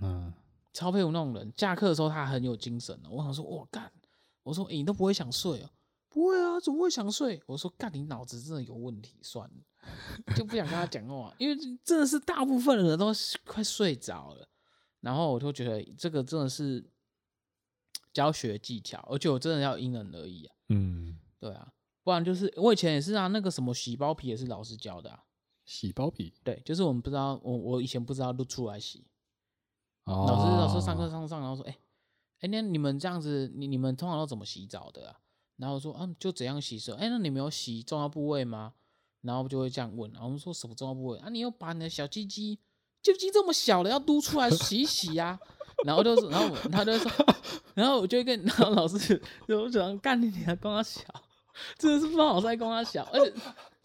[0.00, 0.32] 嗯，
[0.72, 2.98] 超佩服那种人，下课的时候他很有精神。
[3.10, 3.90] 我想说，我干，
[4.42, 5.70] 我说，哎，你都不会想睡哦？
[6.08, 7.40] 不会啊，怎么会想睡？
[7.46, 13.12] 我说，干你脑子真的有问题，算了，就不想跟他讲话，因为真的是大部分人都
[13.44, 14.48] 快睡着了。
[15.00, 16.84] 然后我就觉得这个真的是
[18.12, 20.54] 教学技巧，而且我真的要因人而异啊。
[20.68, 25.24] 嗯，对啊，不然就是我以前也是啊，那个什么洗包皮也是老师教的啊。
[25.64, 26.34] 洗包皮？
[26.42, 29.06] 对，就是我们不知道，我我以前不知道都出来洗。
[30.10, 30.26] 哦。
[30.28, 31.76] 老师老师上课上上，然后说，哎
[32.40, 35.16] 哎，那你们这样子，你你们通常都怎么洗澡的啊？
[35.56, 36.94] 然后说啊，就怎样洗手？
[36.94, 38.72] 哎，那你们有洗重要部位吗？
[39.22, 40.10] 然后就会这样问。
[40.12, 41.28] 然后我们说什么重要部位啊？
[41.28, 42.58] 你又把你的小鸡鸡，
[43.02, 45.40] 鸡鸡这么小的要撸出来洗一洗呀、啊？
[45.84, 47.10] 然后就是，然后他就说，
[47.74, 48.98] 然后我就 跟 然后老师
[49.46, 51.02] 就我想干你，你还跟他小，
[51.78, 53.32] 真的是不知道老师在跟他小，而且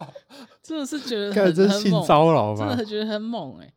[0.62, 3.74] 真的是觉得很很猛，真的是觉得很猛哎、欸。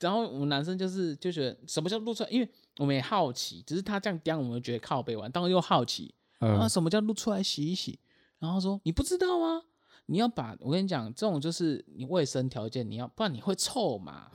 [0.00, 7.98] 然后我们男生就是就觉得什么叫露出来，因为我们也好奇，只是他这样讲，我们觉得靠背玩，当然又好奇啊，什么叫露出来洗一洗？
[8.38, 9.62] 然后说你不知道吗？
[10.06, 14.30] 你要把我跟你讲，这种就是你卫生条件，你要不然你会臭嘛，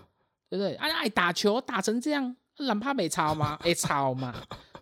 [0.49, 0.75] 对不对？
[0.75, 2.35] 啊，爱打球打成这样。
[2.57, 3.57] 懒怕没抄吗？
[3.61, 4.35] 哎，抄嘛，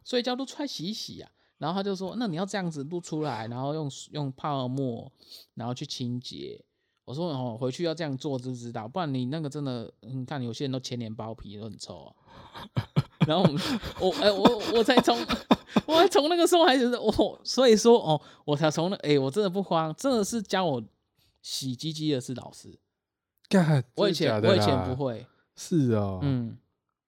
[0.04, 1.32] 所以叫露出来洗一洗啊。
[1.60, 5.10] 然后他就说：“那你要这样子露出来，然后用用泡沫，
[5.54, 6.62] 然后去清洁。”
[7.10, 8.88] 我说：“哦，回去要这样做，知不知道？
[8.88, 12.14] 不然你那个真的，你看有些人都千年包皮都很臭啊。
[13.26, 13.44] ”然后
[14.00, 15.18] 我哎、欸，我我才从
[15.88, 20.84] 我还从那个时候开始，我所以说哦，我才从那哎、欸，我真的不慌，真的是教我
[21.42, 22.78] 洗鸡鸡的是老师。
[23.50, 26.60] 干，我以前我以前不会，是哦，嗯。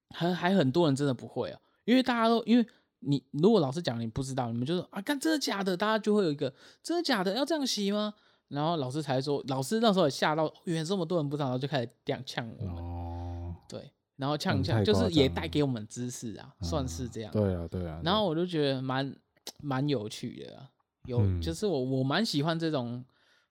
[0.09, 2.65] 还还很多人真的不会啊，因为大家都因为
[3.01, 5.77] 你如果老师讲你不知道，你们就说啊，干真的假的？
[5.77, 8.15] 大家就会有一个真的假的要这样洗吗？
[8.51, 12.75] 然后老师才说，老师那时候也吓到，原来这么多人不知道，然后就开始这样呛我们。
[12.75, 17.31] 哦，对，然后呛呛就是也带给我们知识啊，嗯、算是这样。
[17.31, 18.01] 对啊，对啊。
[18.03, 19.15] 然后我就觉得蛮
[19.61, 20.69] 蛮有趣的啊，
[21.05, 23.03] 有、嗯、就是我我蛮喜欢这种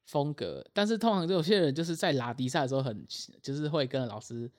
[0.05, 3.07] 风格，但是通常有些人就是在拉迪赛的时候很
[3.43, 4.51] 就是会跟老师。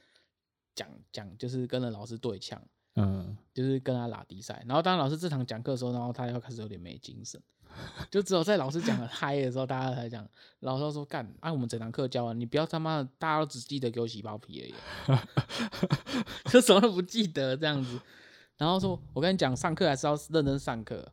[0.74, 2.60] 讲讲就是跟着老师对呛，
[2.96, 4.64] 嗯，就是跟他拉低赛。
[4.66, 7.40] 然后当老师这堂讲课的时候，然后他又开始有点没精神，
[8.12, 10.28] 就只有在老师讲很嗨的时候，大家才讲。
[10.60, 15.20] 老师说干，按、啊、我们整堂课教完，你不要他妈的，大家都只记得给我洗包皮而已，
[16.52, 18.00] 就什么都不记得这样子。
[18.58, 21.12] 然后说，我跟你讲，上课还是要认真上课。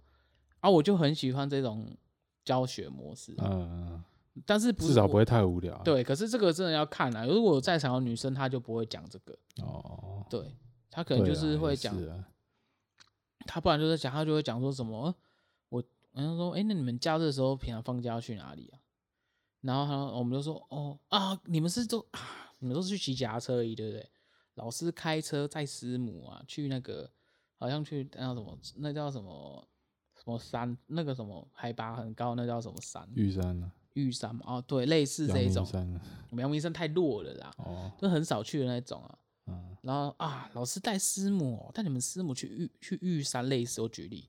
[0.61, 1.97] 啊，我就很喜欢这种
[2.45, 4.03] 教学模式，嗯。
[4.47, 5.77] 但是至少不会太无聊。
[5.83, 7.27] 对，可是这个真的要看啊。
[7.27, 9.37] 如果我在场的女生，她就不会讲这个。
[9.63, 10.55] 哦，对，
[10.89, 11.97] 她可能就是会讲，
[13.47, 15.15] 她不然就是讲，她就会讲说什么，我，
[16.19, 18.81] 然后说，哎，那你们假日的时候平常放假要去哪里啊？
[19.61, 22.21] 然后他我们就说，哦啊，你们是都啊，
[22.59, 24.11] 你们都是去骑脚踏车而已，对不对？
[24.55, 27.09] 老师开车载师母啊，去那个
[27.57, 29.69] 好像去那叫什么，那叫什么
[30.17, 33.09] 什么山，那个什么海拔很高，那叫什么山？
[33.15, 33.73] 玉山啊？
[33.95, 35.65] 玉山嘛，哦，对，类似这一种。
[36.33, 39.19] 阳明山太弱了啦，哦，都很少去的那种啊。
[39.47, 44.29] 嗯，然后啊，老师带师母，带你们师母去玉去玉山，类似我举例，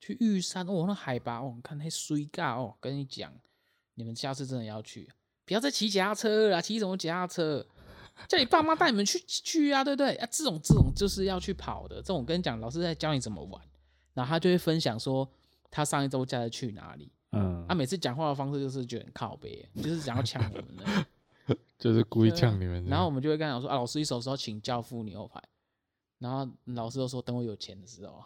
[0.00, 3.32] 去玉山哦，那海拔哦，看那水嘎哦，跟你讲，
[3.94, 5.10] 你们下次真的要去，
[5.44, 7.66] 不要再骑脚踏车了，骑什么脚踏车？
[8.26, 10.14] 叫你爸妈带你们去去啊，对不对？
[10.16, 13.62] 啊，这种这种就是要去跑的，这种跟你讲，老师在教你怎么玩，
[14.14, 15.28] 然后他就会分享说
[15.70, 17.12] 他上一周假日去哪里。
[17.30, 22.84] 嗯，他、啊、每次讲话的方式就是觉得很靠背，就是想要呛我们的， 就是故意抢你们。
[22.86, 25.40] 然后我们就会跟他讲说啊，老师一手时候请教父牛排，
[26.18, 28.24] 然后老师都说等我有钱的时候，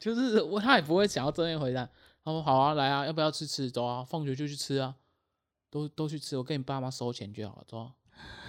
[0.00, 1.88] 就是我他也不会想要正面回答。
[2.24, 3.70] 他说好啊，来啊，要不要吃吃？
[3.70, 4.94] 走啊，放学就去吃啊，
[5.70, 7.94] 都都去吃，我跟你爸妈收钱就好了，走、啊。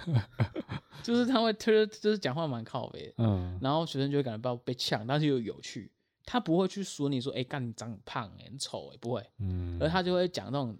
[1.04, 5.92] 就是他会特就是讲话蛮靠背，嗯，然后学生就会感觉到被呛，但是又有趣。
[6.24, 10.76] 他不会去说你说，哎、欸，干你长很胖、欸，很丑，哎，不会，嗯，而他就会讲那种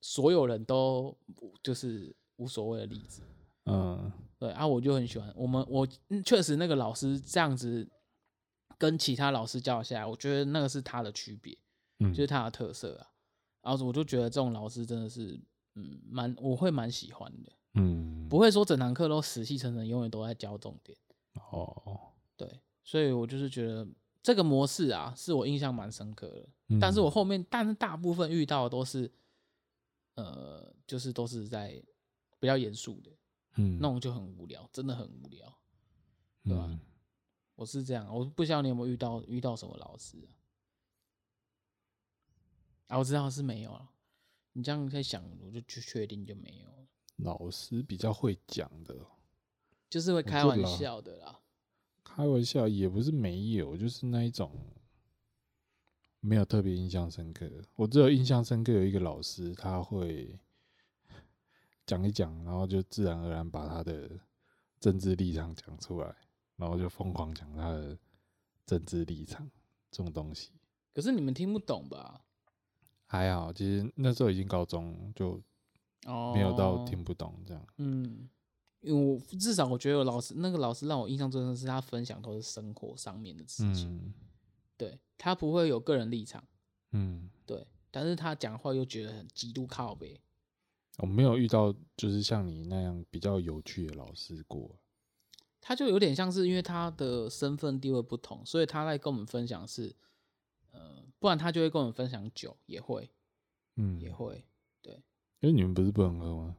[0.00, 1.16] 所有人都
[1.62, 3.22] 就是无所谓的例子，
[3.66, 5.88] 嗯，对啊，我就很喜欢我们，我
[6.24, 7.88] 确实那个老师这样子
[8.82, 11.56] 跟其他老师教下来，我觉得那个是他的区别，
[12.00, 13.06] 嗯，就是他的特色啊，
[13.62, 15.40] 然后我就觉得这种老师真的是，
[15.76, 20.98] 嗯，蛮我会蛮喜欢的，嗯，不会说整堂课都死气沉沉，永远都在教重点，
[21.52, 23.86] 哦，对，所以我就是觉得。
[24.24, 26.48] 这个模式啊，是我印象蛮深刻的。
[26.68, 29.10] 嗯、但是我后面，但是大部分遇到的都是，
[30.14, 31.82] 呃，就是都是在
[32.38, 33.10] 比较严肃的，
[33.56, 35.52] 嗯，那种就很无聊，真的很无聊，
[36.44, 36.66] 对吧？
[36.70, 36.78] 嗯、
[37.54, 40.18] 我是这样，我不知道你有没有遇到遇到什么老师
[42.88, 42.96] 啊？
[42.96, 43.90] 啊，我知道是没有了。
[44.54, 46.86] 你这样在想，我就去确定就没有了。
[47.16, 48.94] 老师比较会讲的，
[49.88, 51.40] 就是会开玩笑的啦。
[52.02, 54.50] 开玩笑也不是没有，就是那一种
[56.20, 57.50] 没有特别印象深刻。
[57.76, 60.38] 我只有印象深刻有一个老师，他会
[61.86, 64.20] 讲一讲，然后就自然而然把他的
[64.80, 66.14] 政治立场讲出来，
[66.62, 67.98] 然后就疯狂讲他的
[68.64, 69.50] 政治立场
[69.90, 70.52] 这种东西。
[70.94, 72.24] 可是你们听不懂吧？
[73.06, 75.42] 还好，其实那时候已经高中，就
[76.32, 77.62] 没有到听不懂这样。
[77.62, 78.28] 哦、嗯。
[78.80, 84.12] 因为我至少我觉得老师那个老师让我印象最深的是他分享都是生活上面的事情，嗯、
[84.76, 86.42] 对他不会有个人立场，
[86.90, 90.20] 嗯，对，但是他讲话又觉得很极度靠北。
[90.98, 94.76] 我没有遇到就是像你那样比较有趣的老师过。
[95.62, 99.94] 他就有点像是因为他的身份地位不同，所以他在跟我们分享是，
[100.72, 103.08] 呃，不然他就会跟我们分享酒，也会，
[103.76, 104.44] 嗯，也会，
[104.82, 105.00] 对。
[105.38, 106.56] 因为你们不是不能喝吗？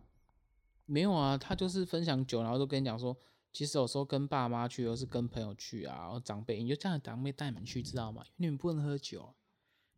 [0.86, 3.16] 没有啊，他就是分享酒，然后就跟你讲说，
[3.51, 8.24] 其实有时候跟爸妈去，或是跟朋友去啊，然后长辈，你就这样长辈带你们去，知道吗？
[8.38, 9.34] 因为你们不能喝酒，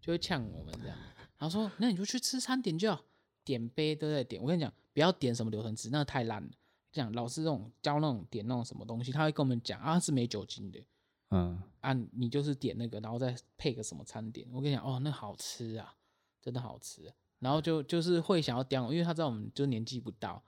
[0.02, 0.98] 就会呛我们这样。
[1.38, 3.04] 然后说，那你就去吃餐点就好，
[3.44, 4.42] 点杯都在点。
[4.42, 6.50] 我跟你讲，不要点什么流程汁，那个太烂了。
[6.96, 10.80] 讲老师这种教那种点那种什么东西，他会跟我们讲啊，是没酒精的，
[11.32, 14.48] 嗯，啊，你就是点那个，然后再配个什么餐点。
[14.52, 15.96] 我跟你讲，哦，那好吃啊，
[16.42, 17.14] 真的好吃。
[17.40, 20.42] 然后就就是会想要点，因为他知道我们就年纪不到。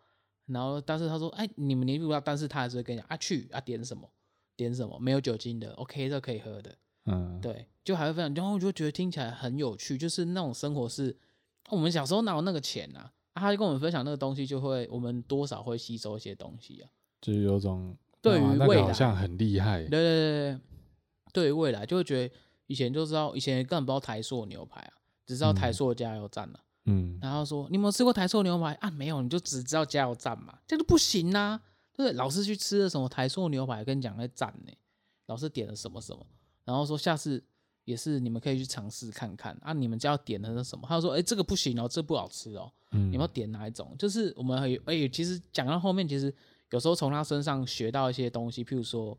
[0.45, 4.09] 然后，但是他说：“哎，你们年纪不到，但是他还是会跟你讲啊，去啊，点什么，
[4.55, 8.33] 点什么，没有酒精的，OK，这可以喝的，嗯，对，就还会分享。
[8.33, 11.17] 然后我就觉得听起来很有趣，就是那种生活是，
[11.69, 13.11] 我们小时候哪有那个钱啊？
[13.37, 16.89] 啊，他就跟我们分享那个东西，就会我们多少会吸收一些东西啊，
[17.21, 20.59] 就是有种对于未来好像很厉害，对对对对，
[21.33, 22.33] 对于未来就会觉得
[22.65, 24.93] 以前就知道，以前根本不知道台塑牛排啊，
[25.25, 26.59] 只知道台塑加油站了。”
[26.89, 28.89] 嗯，然后说你有没有吃过台塑牛排啊？
[28.89, 31.61] 没有，你就只知道加油站嘛，这个不行啊！
[31.93, 34.71] 对，老师去吃了什么台塑牛排，跟你讲在赞呢。
[35.25, 36.25] 老师点了什么什么，
[36.63, 37.43] 然后说下次
[37.87, 39.71] 也是你们可以去尝试看看啊。
[39.71, 40.85] 你们家要点的是什么？
[40.87, 42.69] 他说哎，这个不行哦，这个不好吃哦。
[42.91, 43.95] 嗯，你们要点哪一种？
[43.97, 46.33] 就是我们还哎，其实讲到后面，其实
[46.71, 49.17] 有时候从他身上学到一些东西，譬如说，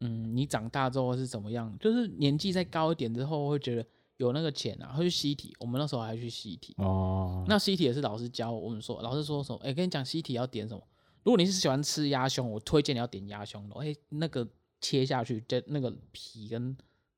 [0.00, 1.76] 嗯，你长大之后是怎么样？
[1.78, 3.86] 就是年纪再高一点之后，会觉得。
[4.18, 5.54] 有那个钱啊，会去习题。
[5.60, 7.44] 我们那时候还去习题哦。
[7.46, 9.58] 那习题也是老师教我们说，老师说什么？
[9.62, 10.82] 哎、欸，跟你讲习题要点什么？
[11.22, 13.74] 如果你是喜欢吃鸭胸，我推荐你要点鸭胸肉。
[13.74, 14.48] 哎、欸，那个
[14.80, 16.74] 切下去，这那个皮跟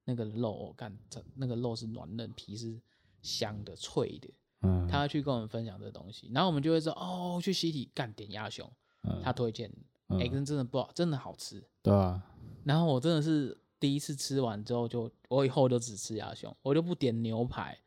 [0.09, 0.99] 那个肉，我干，
[1.35, 2.81] 那个肉是软嫩，皮是
[3.21, 4.29] 香的、脆的。
[4.63, 4.89] 嗯。
[4.89, 8.69] 他会去跟我们分享这个东西，然后我们就会说，哦，去西体干点鸭胸。
[9.03, 9.21] 嗯。
[9.23, 9.71] 他推荐，
[10.09, 11.63] 哎、真的不好，真的好吃。
[11.83, 12.25] 对啊。
[12.65, 13.57] 然后我真的是。
[13.81, 17.79] 第一次吃完之后就，就我以后就只吃鸭胸，我就不点牛排，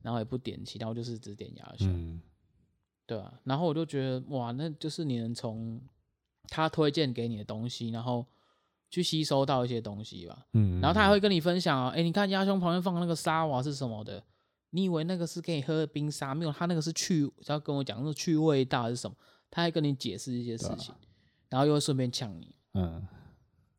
[0.00, 2.22] 然后也不点其他，我就是只点鸭胸，嗯、
[3.06, 5.82] 对啊，然后我就觉得哇，那就是你能从
[6.46, 8.24] 他推荐给你的东西，然后
[8.92, 10.46] 去吸收到一些东西吧。
[10.52, 14.22] 嗯，然后他还会跟你分享哦，哎、欸，你看鸭胸旁边放那个沙瓦是什么的？
[14.70, 16.34] 你以为那个是给你喝的冰沙？
[16.34, 19.16] 没有，他那个是去，他要跟我讲是去味道是什么？
[19.50, 21.00] 他还跟你解释一些事情，啊、
[21.48, 23.02] 然后又会顺便呛你，嗯。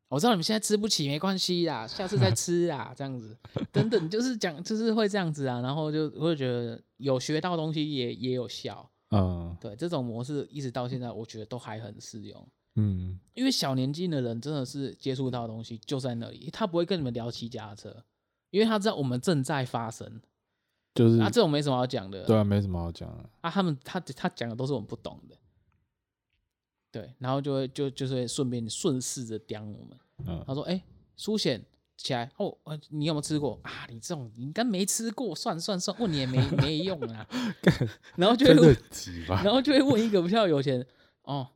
[0.10, 3.36] 我知道你们现在吃不起，没关系啦，下次再吃啊，这样子，
[3.72, 18.04] 等等，就是讲，就是会这样子啊，然后就会觉得有学到东西也也有效，嗯，对，这种模式一直到现在，我觉得都还很适用，嗯，因为小年纪的人真的是接触到的东西就在那里，他不会跟你们聊骑脚踏车，
[18.50, 20.22] 因为他知道我们正在发生，
[20.96, 25.38] 就是啊，这种没什么好讲的，对啊，没什么好讲的，啊，他们他他讲的都是我们不懂的。
[26.92, 29.98] 对，然后就会就就是会顺便顺势着刁我们。
[30.28, 30.84] 嗯、他说：“哎、欸，
[31.16, 31.60] 苏显
[31.98, 32.56] 起来哦，
[32.90, 33.88] 你有没有吃过啊？
[33.90, 37.28] 你这种你应该没吃过，算算算，问你也没没用啊。
[38.16, 38.78] 然后就会问，
[39.44, 40.86] 然后就会问一个比较有钱
[41.24, 41.50] 哦，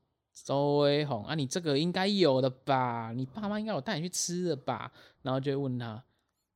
[0.43, 3.11] 周威宏啊，你这个应该有的吧？
[3.13, 4.91] 你爸妈应该有带你去吃的吧？
[5.21, 6.03] 然后就会问他，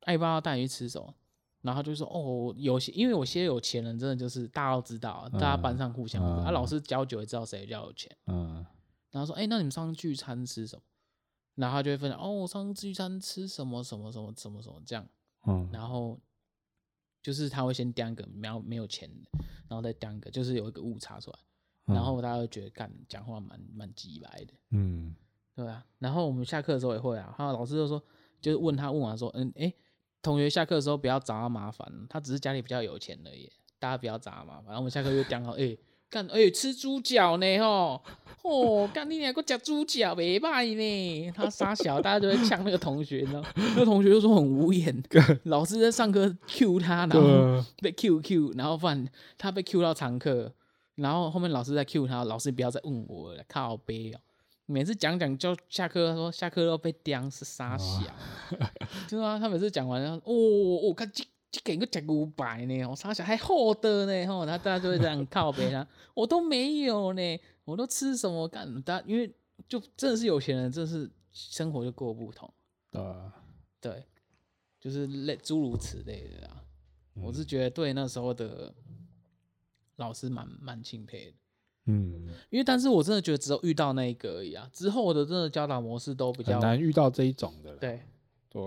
[0.01, 1.13] 哎，爸妈带你去吃什么？
[1.61, 8.15] 然后就说哦，有些因为有些有钱人真的就是大家都知道，大家班上互相，嗯、啊，老师教久也知道谁比较有钱。
[8.27, 8.65] 嗯。”
[9.11, 10.81] 然后说，哎，那你们上次聚餐吃什么？
[11.55, 15.05] 然后他就会分享，哦，我上次聚餐吃什么什么什么什么什么这样。
[15.45, 15.69] 嗯。
[15.71, 16.19] 然后
[17.21, 19.29] 就是他会先掂个没有没有钱的，
[19.67, 21.37] 然后再掂个，就是有一个误差出来。
[21.85, 24.53] 然后大家会觉得干讲话蛮蛮直白的。
[24.71, 25.15] 嗯。
[25.55, 25.85] 对啊。
[25.99, 28.01] 然后我们下课的时候也会啊，然后老师就说，
[28.41, 29.73] 就是问他问完说，嗯，哎，
[30.21, 34.65] 同学下课的时候不要找他麻烦，他只是家里比较有钱而已，大家不要找他麻烦。
[34.65, 35.77] 然后我们下课就讲好，哎。
[36.11, 38.03] 干哎、欸，吃猪脚呢吼！
[38.41, 41.31] 哦，干你两个吃猪脚没卖呢？
[41.33, 43.41] 他傻小，大家就会呛那个同学，呢。
[43.55, 45.01] 那个同学就说很无言。
[45.43, 49.07] 老师在上课 Q 他，然后被 Q Q，然后不然
[49.37, 50.53] 他被 Q 到常课，
[50.95, 54.19] 然后后面老师在 Q 他，老师不要再问我了，靠背哦。
[54.65, 58.01] 每次讲讲就下课，他说下课要被刁是傻小，
[59.07, 61.23] 就是啊，他每次讲完，哦，我看这。
[61.53, 67.21] 这给个讲五百呢，我傻小还厚的呢，吼，然后大家就会这样 靠北他，我都没有呢，
[67.65, 68.81] 我都吃什么干？
[68.83, 69.29] 大因为
[69.67, 72.49] 就真的是有钱人，真的是生活就过不同，
[72.93, 73.33] 啊，
[73.81, 74.05] 对，
[74.79, 76.63] 就是类诸如此类的啊。
[77.15, 78.73] 嗯、我是觉得对那时候的
[80.01, 81.37] 老师蛮蛮钦佩的，
[81.85, 88.01] 嗯，因为但是我真的觉得只有遇到那一个而已啊，之后的真的教导模式都比较难遇到这一种的，对，
[88.49, 88.61] 对，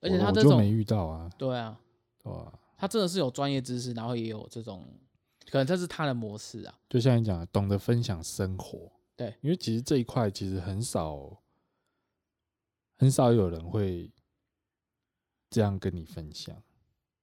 [0.00, 1.80] 而且他这种没遇到啊，对啊。
[2.24, 4.86] 哇，他真的是有专业知识，然后也有这种，
[5.50, 6.78] 可能这是他的模式啊。
[6.86, 8.92] 就像你讲的，懂得分享生活。
[9.16, 11.42] 对，因为其实这一块其实很少，
[12.98, 14.12] 很少有人会
[15.48, 16.62] 这样跟你分享，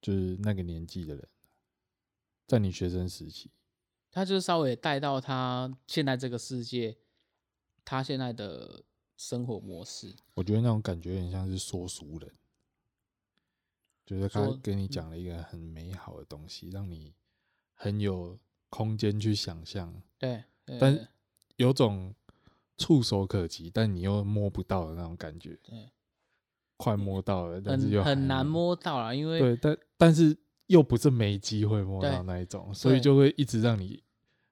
[0.02, 1.28] 就是那个年纪的人，
[2.48, 3.52] 在你学生时期，
[4.10, 6.98] 他就稍微带到他现在这个世界，
[7.84, 8.84] 他现在的
[9.18, 10.16] 生活模式。
[10.34, 12.34] 我觉得那种感觉有点像是说书人。
[14.06, 17.14] 就是他跟你讲了一个很美好的东西，让你
[17.74, 18.40] 很有
[18.70, 20.02] 空间去想象。
[20.18, 21.08] 对，对，但
[21.58, 22.16] 有种
[22.78, 25.60] 触手可及，但你又摸不到的那种感觉。
[25.62, 25.92] 对，
[26.78, 30.38] 快摸到了，但是又很难摸到了，因为对，但但是
[30.68, 34.04] 又不是没机会摸到那一种，所以就会一直让你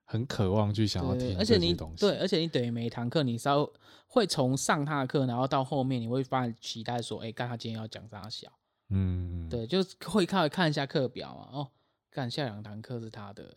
[0.04, 1.36] 很渴望去想要听。
[1.38, 3.72] 而且你对，而且你等于每一堂课，你稍微
[4.06, 8.50] 会从上他的课，然后到后面，你会发现期待说，哎，看他今天要讲啥小。
[8.88, 11.48] 嗯，对，就会看看一下课表嘛。
[11.52, 11.70] 哦，
[12.10, 13.56] 看下两堂课是他的，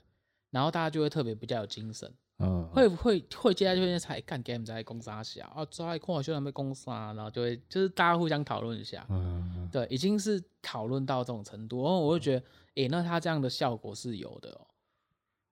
[0.50, 2.12] 然后大家就会特别比较有精神。
[2.40, 9.06] 嗯，会会会接下来就会才干 game 在攻杀小啊，在看我学长被攻杀，然后就会就是大家互相讨论一下。
[9.10, 14.68] 嗯，对，已经是讨论到这种程度，然后我会觉得，诶、嗯，那他这样的效果是有的哦。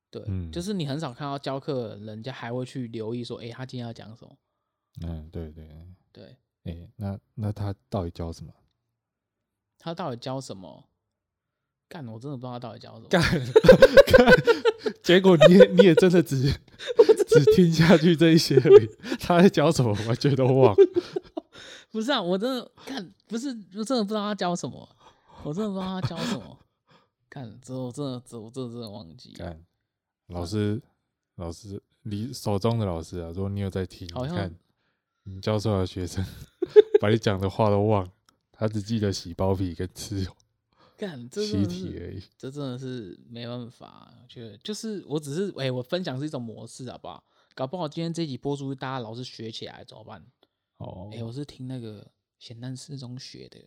[0.09, 4.37] 对，嗯，就是你很少看到教课人家还会去留意说，哎，他今天要讲什么？
[5.01, 5.69] 嗯，对对
[6.13, 6.37] 对。
[6.63, 8.53] 哎，那那他到底教什么？
[9.77, 10.85] 他到底教什么？
[11.89, 13.07] 干，我真的不知道他到底教什么。
[13.09, 13.23] 干，
[15.03, 16.51] 结果你也你也真的只
[17.27, 18.89] 只听下去这一些而已。
[19.19, 19.97] 他在教什么？
[20.09, 20.75] 我觉得忘。
[21.89, 24.87] 不是啊，我真的看，不是，我真的不知道他教什么。
[25.43, 26.59] 我真的不知道他教什么。
[27.29, 29.31] 看，这我真的，这我真的真的忘记。
[29.33, 29.63] 干，
[30.27, 30.81] 老师，
[31.35, 34.53] 老师，你手中的老师啊，如果你有在听，你看
[35.23, 36.25] 你教授的学生
[36.99, 38.09] 把你讲的话都忘。
[38.51, 40.27] 他只记得洗包皮跟吃
[40.97, 42.21] 干，这习题而已。
[42.37, 47.23] 这真的是没办法，我觉得就是我只是哎、欸，我分享是一种模式，好不好？
[47.53, 50.25] 搞不好今天这集播出，大家老是学起来怎么办？
[50.77, 53.59] 哦，哎，我是听那个咸蛋四中学的，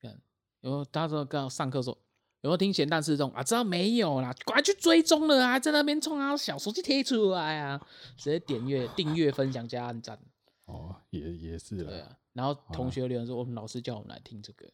[0.00, 0.20] 看
[0.60, 1.96] 有没有大家都刚上课说
[2.40, 3.42] 有没有听咸蛋四中啊？
[3.42, 7.80] 知道没有啦，赶快去追踪了啊，还在那边冲啊，小手机贴出来啊，
[8.16, 10.18] 直接点阅、订阅、分享加按赞。
[10.66, 11.90] 哦，也也是了。
[11.90, 12.18] 对啊。
[12.34, 14.70] 然后同学留言说：“我们老师叫我们来听这个。”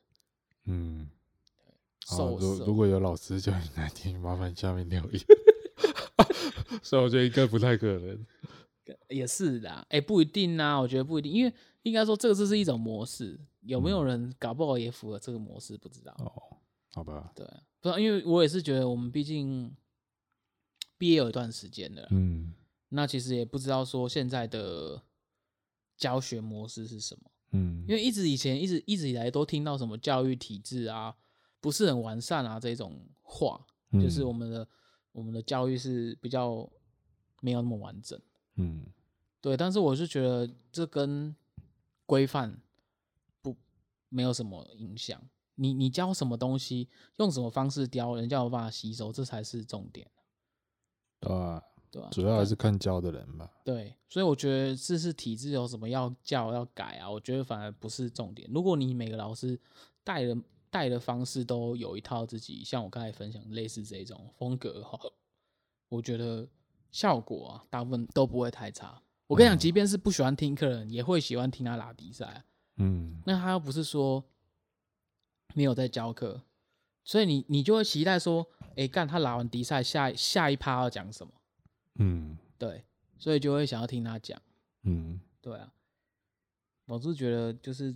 [0.66, 1.09] 嗯，
[2.07, 5.23] 受如如果有老师叫你来听，麻烦下面留言。
[6.83, 8.27] 所以我觉得应该不太可能。
[9.09, 11.53] 也是的，哎，不一定啊，我觉得不一定，因为
[11.83, 16.15] 应该说这个是是一种模式，有没有人搞不好也符合这个模式，不知道。
[16.19, 16.59] 哦，
[16.93, 17.33] 好吧。
[17.35, 17.47] 对，
[17.81, 19.75] 不知道，因为我也是觉得我们毕竟
[20.99, 22.53] 毕业有一段时间了，嗯，
[22.91, 25.03] 那其实也不知道说现在的
[25.97, 27.31] 教学模式是什么。
[27.53, 31.15] 嗯，因为一直以前一直一直以来都听到什么教育体制啊
[31.65, 33.59] 不是很完善啊这种话，
[33.93, 34.69] 嗯、就是我们的
[35.12, 36.71] 我们的教育是比较
[37.41, 38.21] 没有那么完整，
[38.57, 38.85] 嗯，
[39.41, 39.57] 对。
[39.57, 41.35] 但是我是觉得这跟
[42.05, 42.61] 规范
[43.41, 43.57] 不
[44.11, 45.19] 没有什么影响。
[45.55, 50.07] 你你教什么东西，用什么方式教，人家有办法吸收，这才是重点。
[51.19, 51.62] 对啊。
[51.91, 52.09] 对吧？
[52.11, 53.49] 主要还是看教的人吧。
[53.65, 57.09] 对，所以我觉得这是体制有什么要教要改啊？
[57.09, 58.51] 我觉得反而不是重点。
[58.53, 59.59] 如果你每个老师
[60.03, 60.37] 带的
[60.75, 64.99] 带的方式都有一套自己，像我刚才分享类似这种风格哈，
[65.89, 66.49] 我觉得
[66.91, 69.01] 效果啊，大部分都不会太差。
[69.29, 72.45] 我跟你讲，即便是不喜欢听课的人，也会喜欢听他拉比赛。
[72.79, 74.25] 嗯，那他又不是说
[75.55, 76.43] 没有在教课，
[77.05, 78.45] 所以你你就会期待说，
[78.75, 81.33] 哎，干他拉完迪赛，下下一趴要讲什么？
[82.01, 82.85] 嗯，对，
[83.16, 84.43] 所以就会想要听他讲。
[84.83, 85.72] 嗯，对啊，
[86.87, 87.95] 我是觉得就是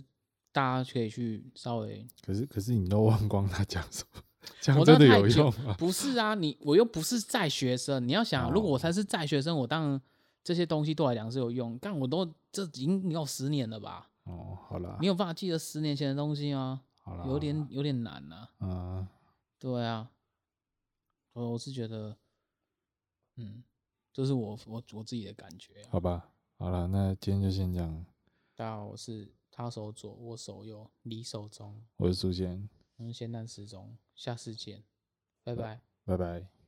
[0.51, 4.21] 大家可以去稍微，可是可是你都忘光他讲什么，
[4.61, 5.75] 讲真的有用吗？
[5.77, 10.01] 不是啊，你我又不是在学生，你要想，哦、如果我才是在学生，我当然
[10.43, 11.77] 这些东西对我来讲是有用。
[11.81, 14.09] 但我都这已经有十年了吧？
[14.23, 16.81] 哦，好了，你有办法记得十年前的东西吗？
[17.01, 18.49] 好了，有点有点难呐、啊。
[18.59, 19.07] 嗯，
[19.59, 20.09] 对啊，
[21.33, 22.17] 我我是觉得，
[23.35, 23.63] 嗯。
[24.11, 25.75] 这是我我我自己的感觉。
[25.89, 28.05] 好吧，好了，那今天就先这样。
[28.53, 31.83] 大家好，我是他手左，我手右，你手中。
[31.97, 34.85] 我是苏仙，我们咸蛋时钟，下次见，
[35.43, 36.58] 拜拜，拜拜。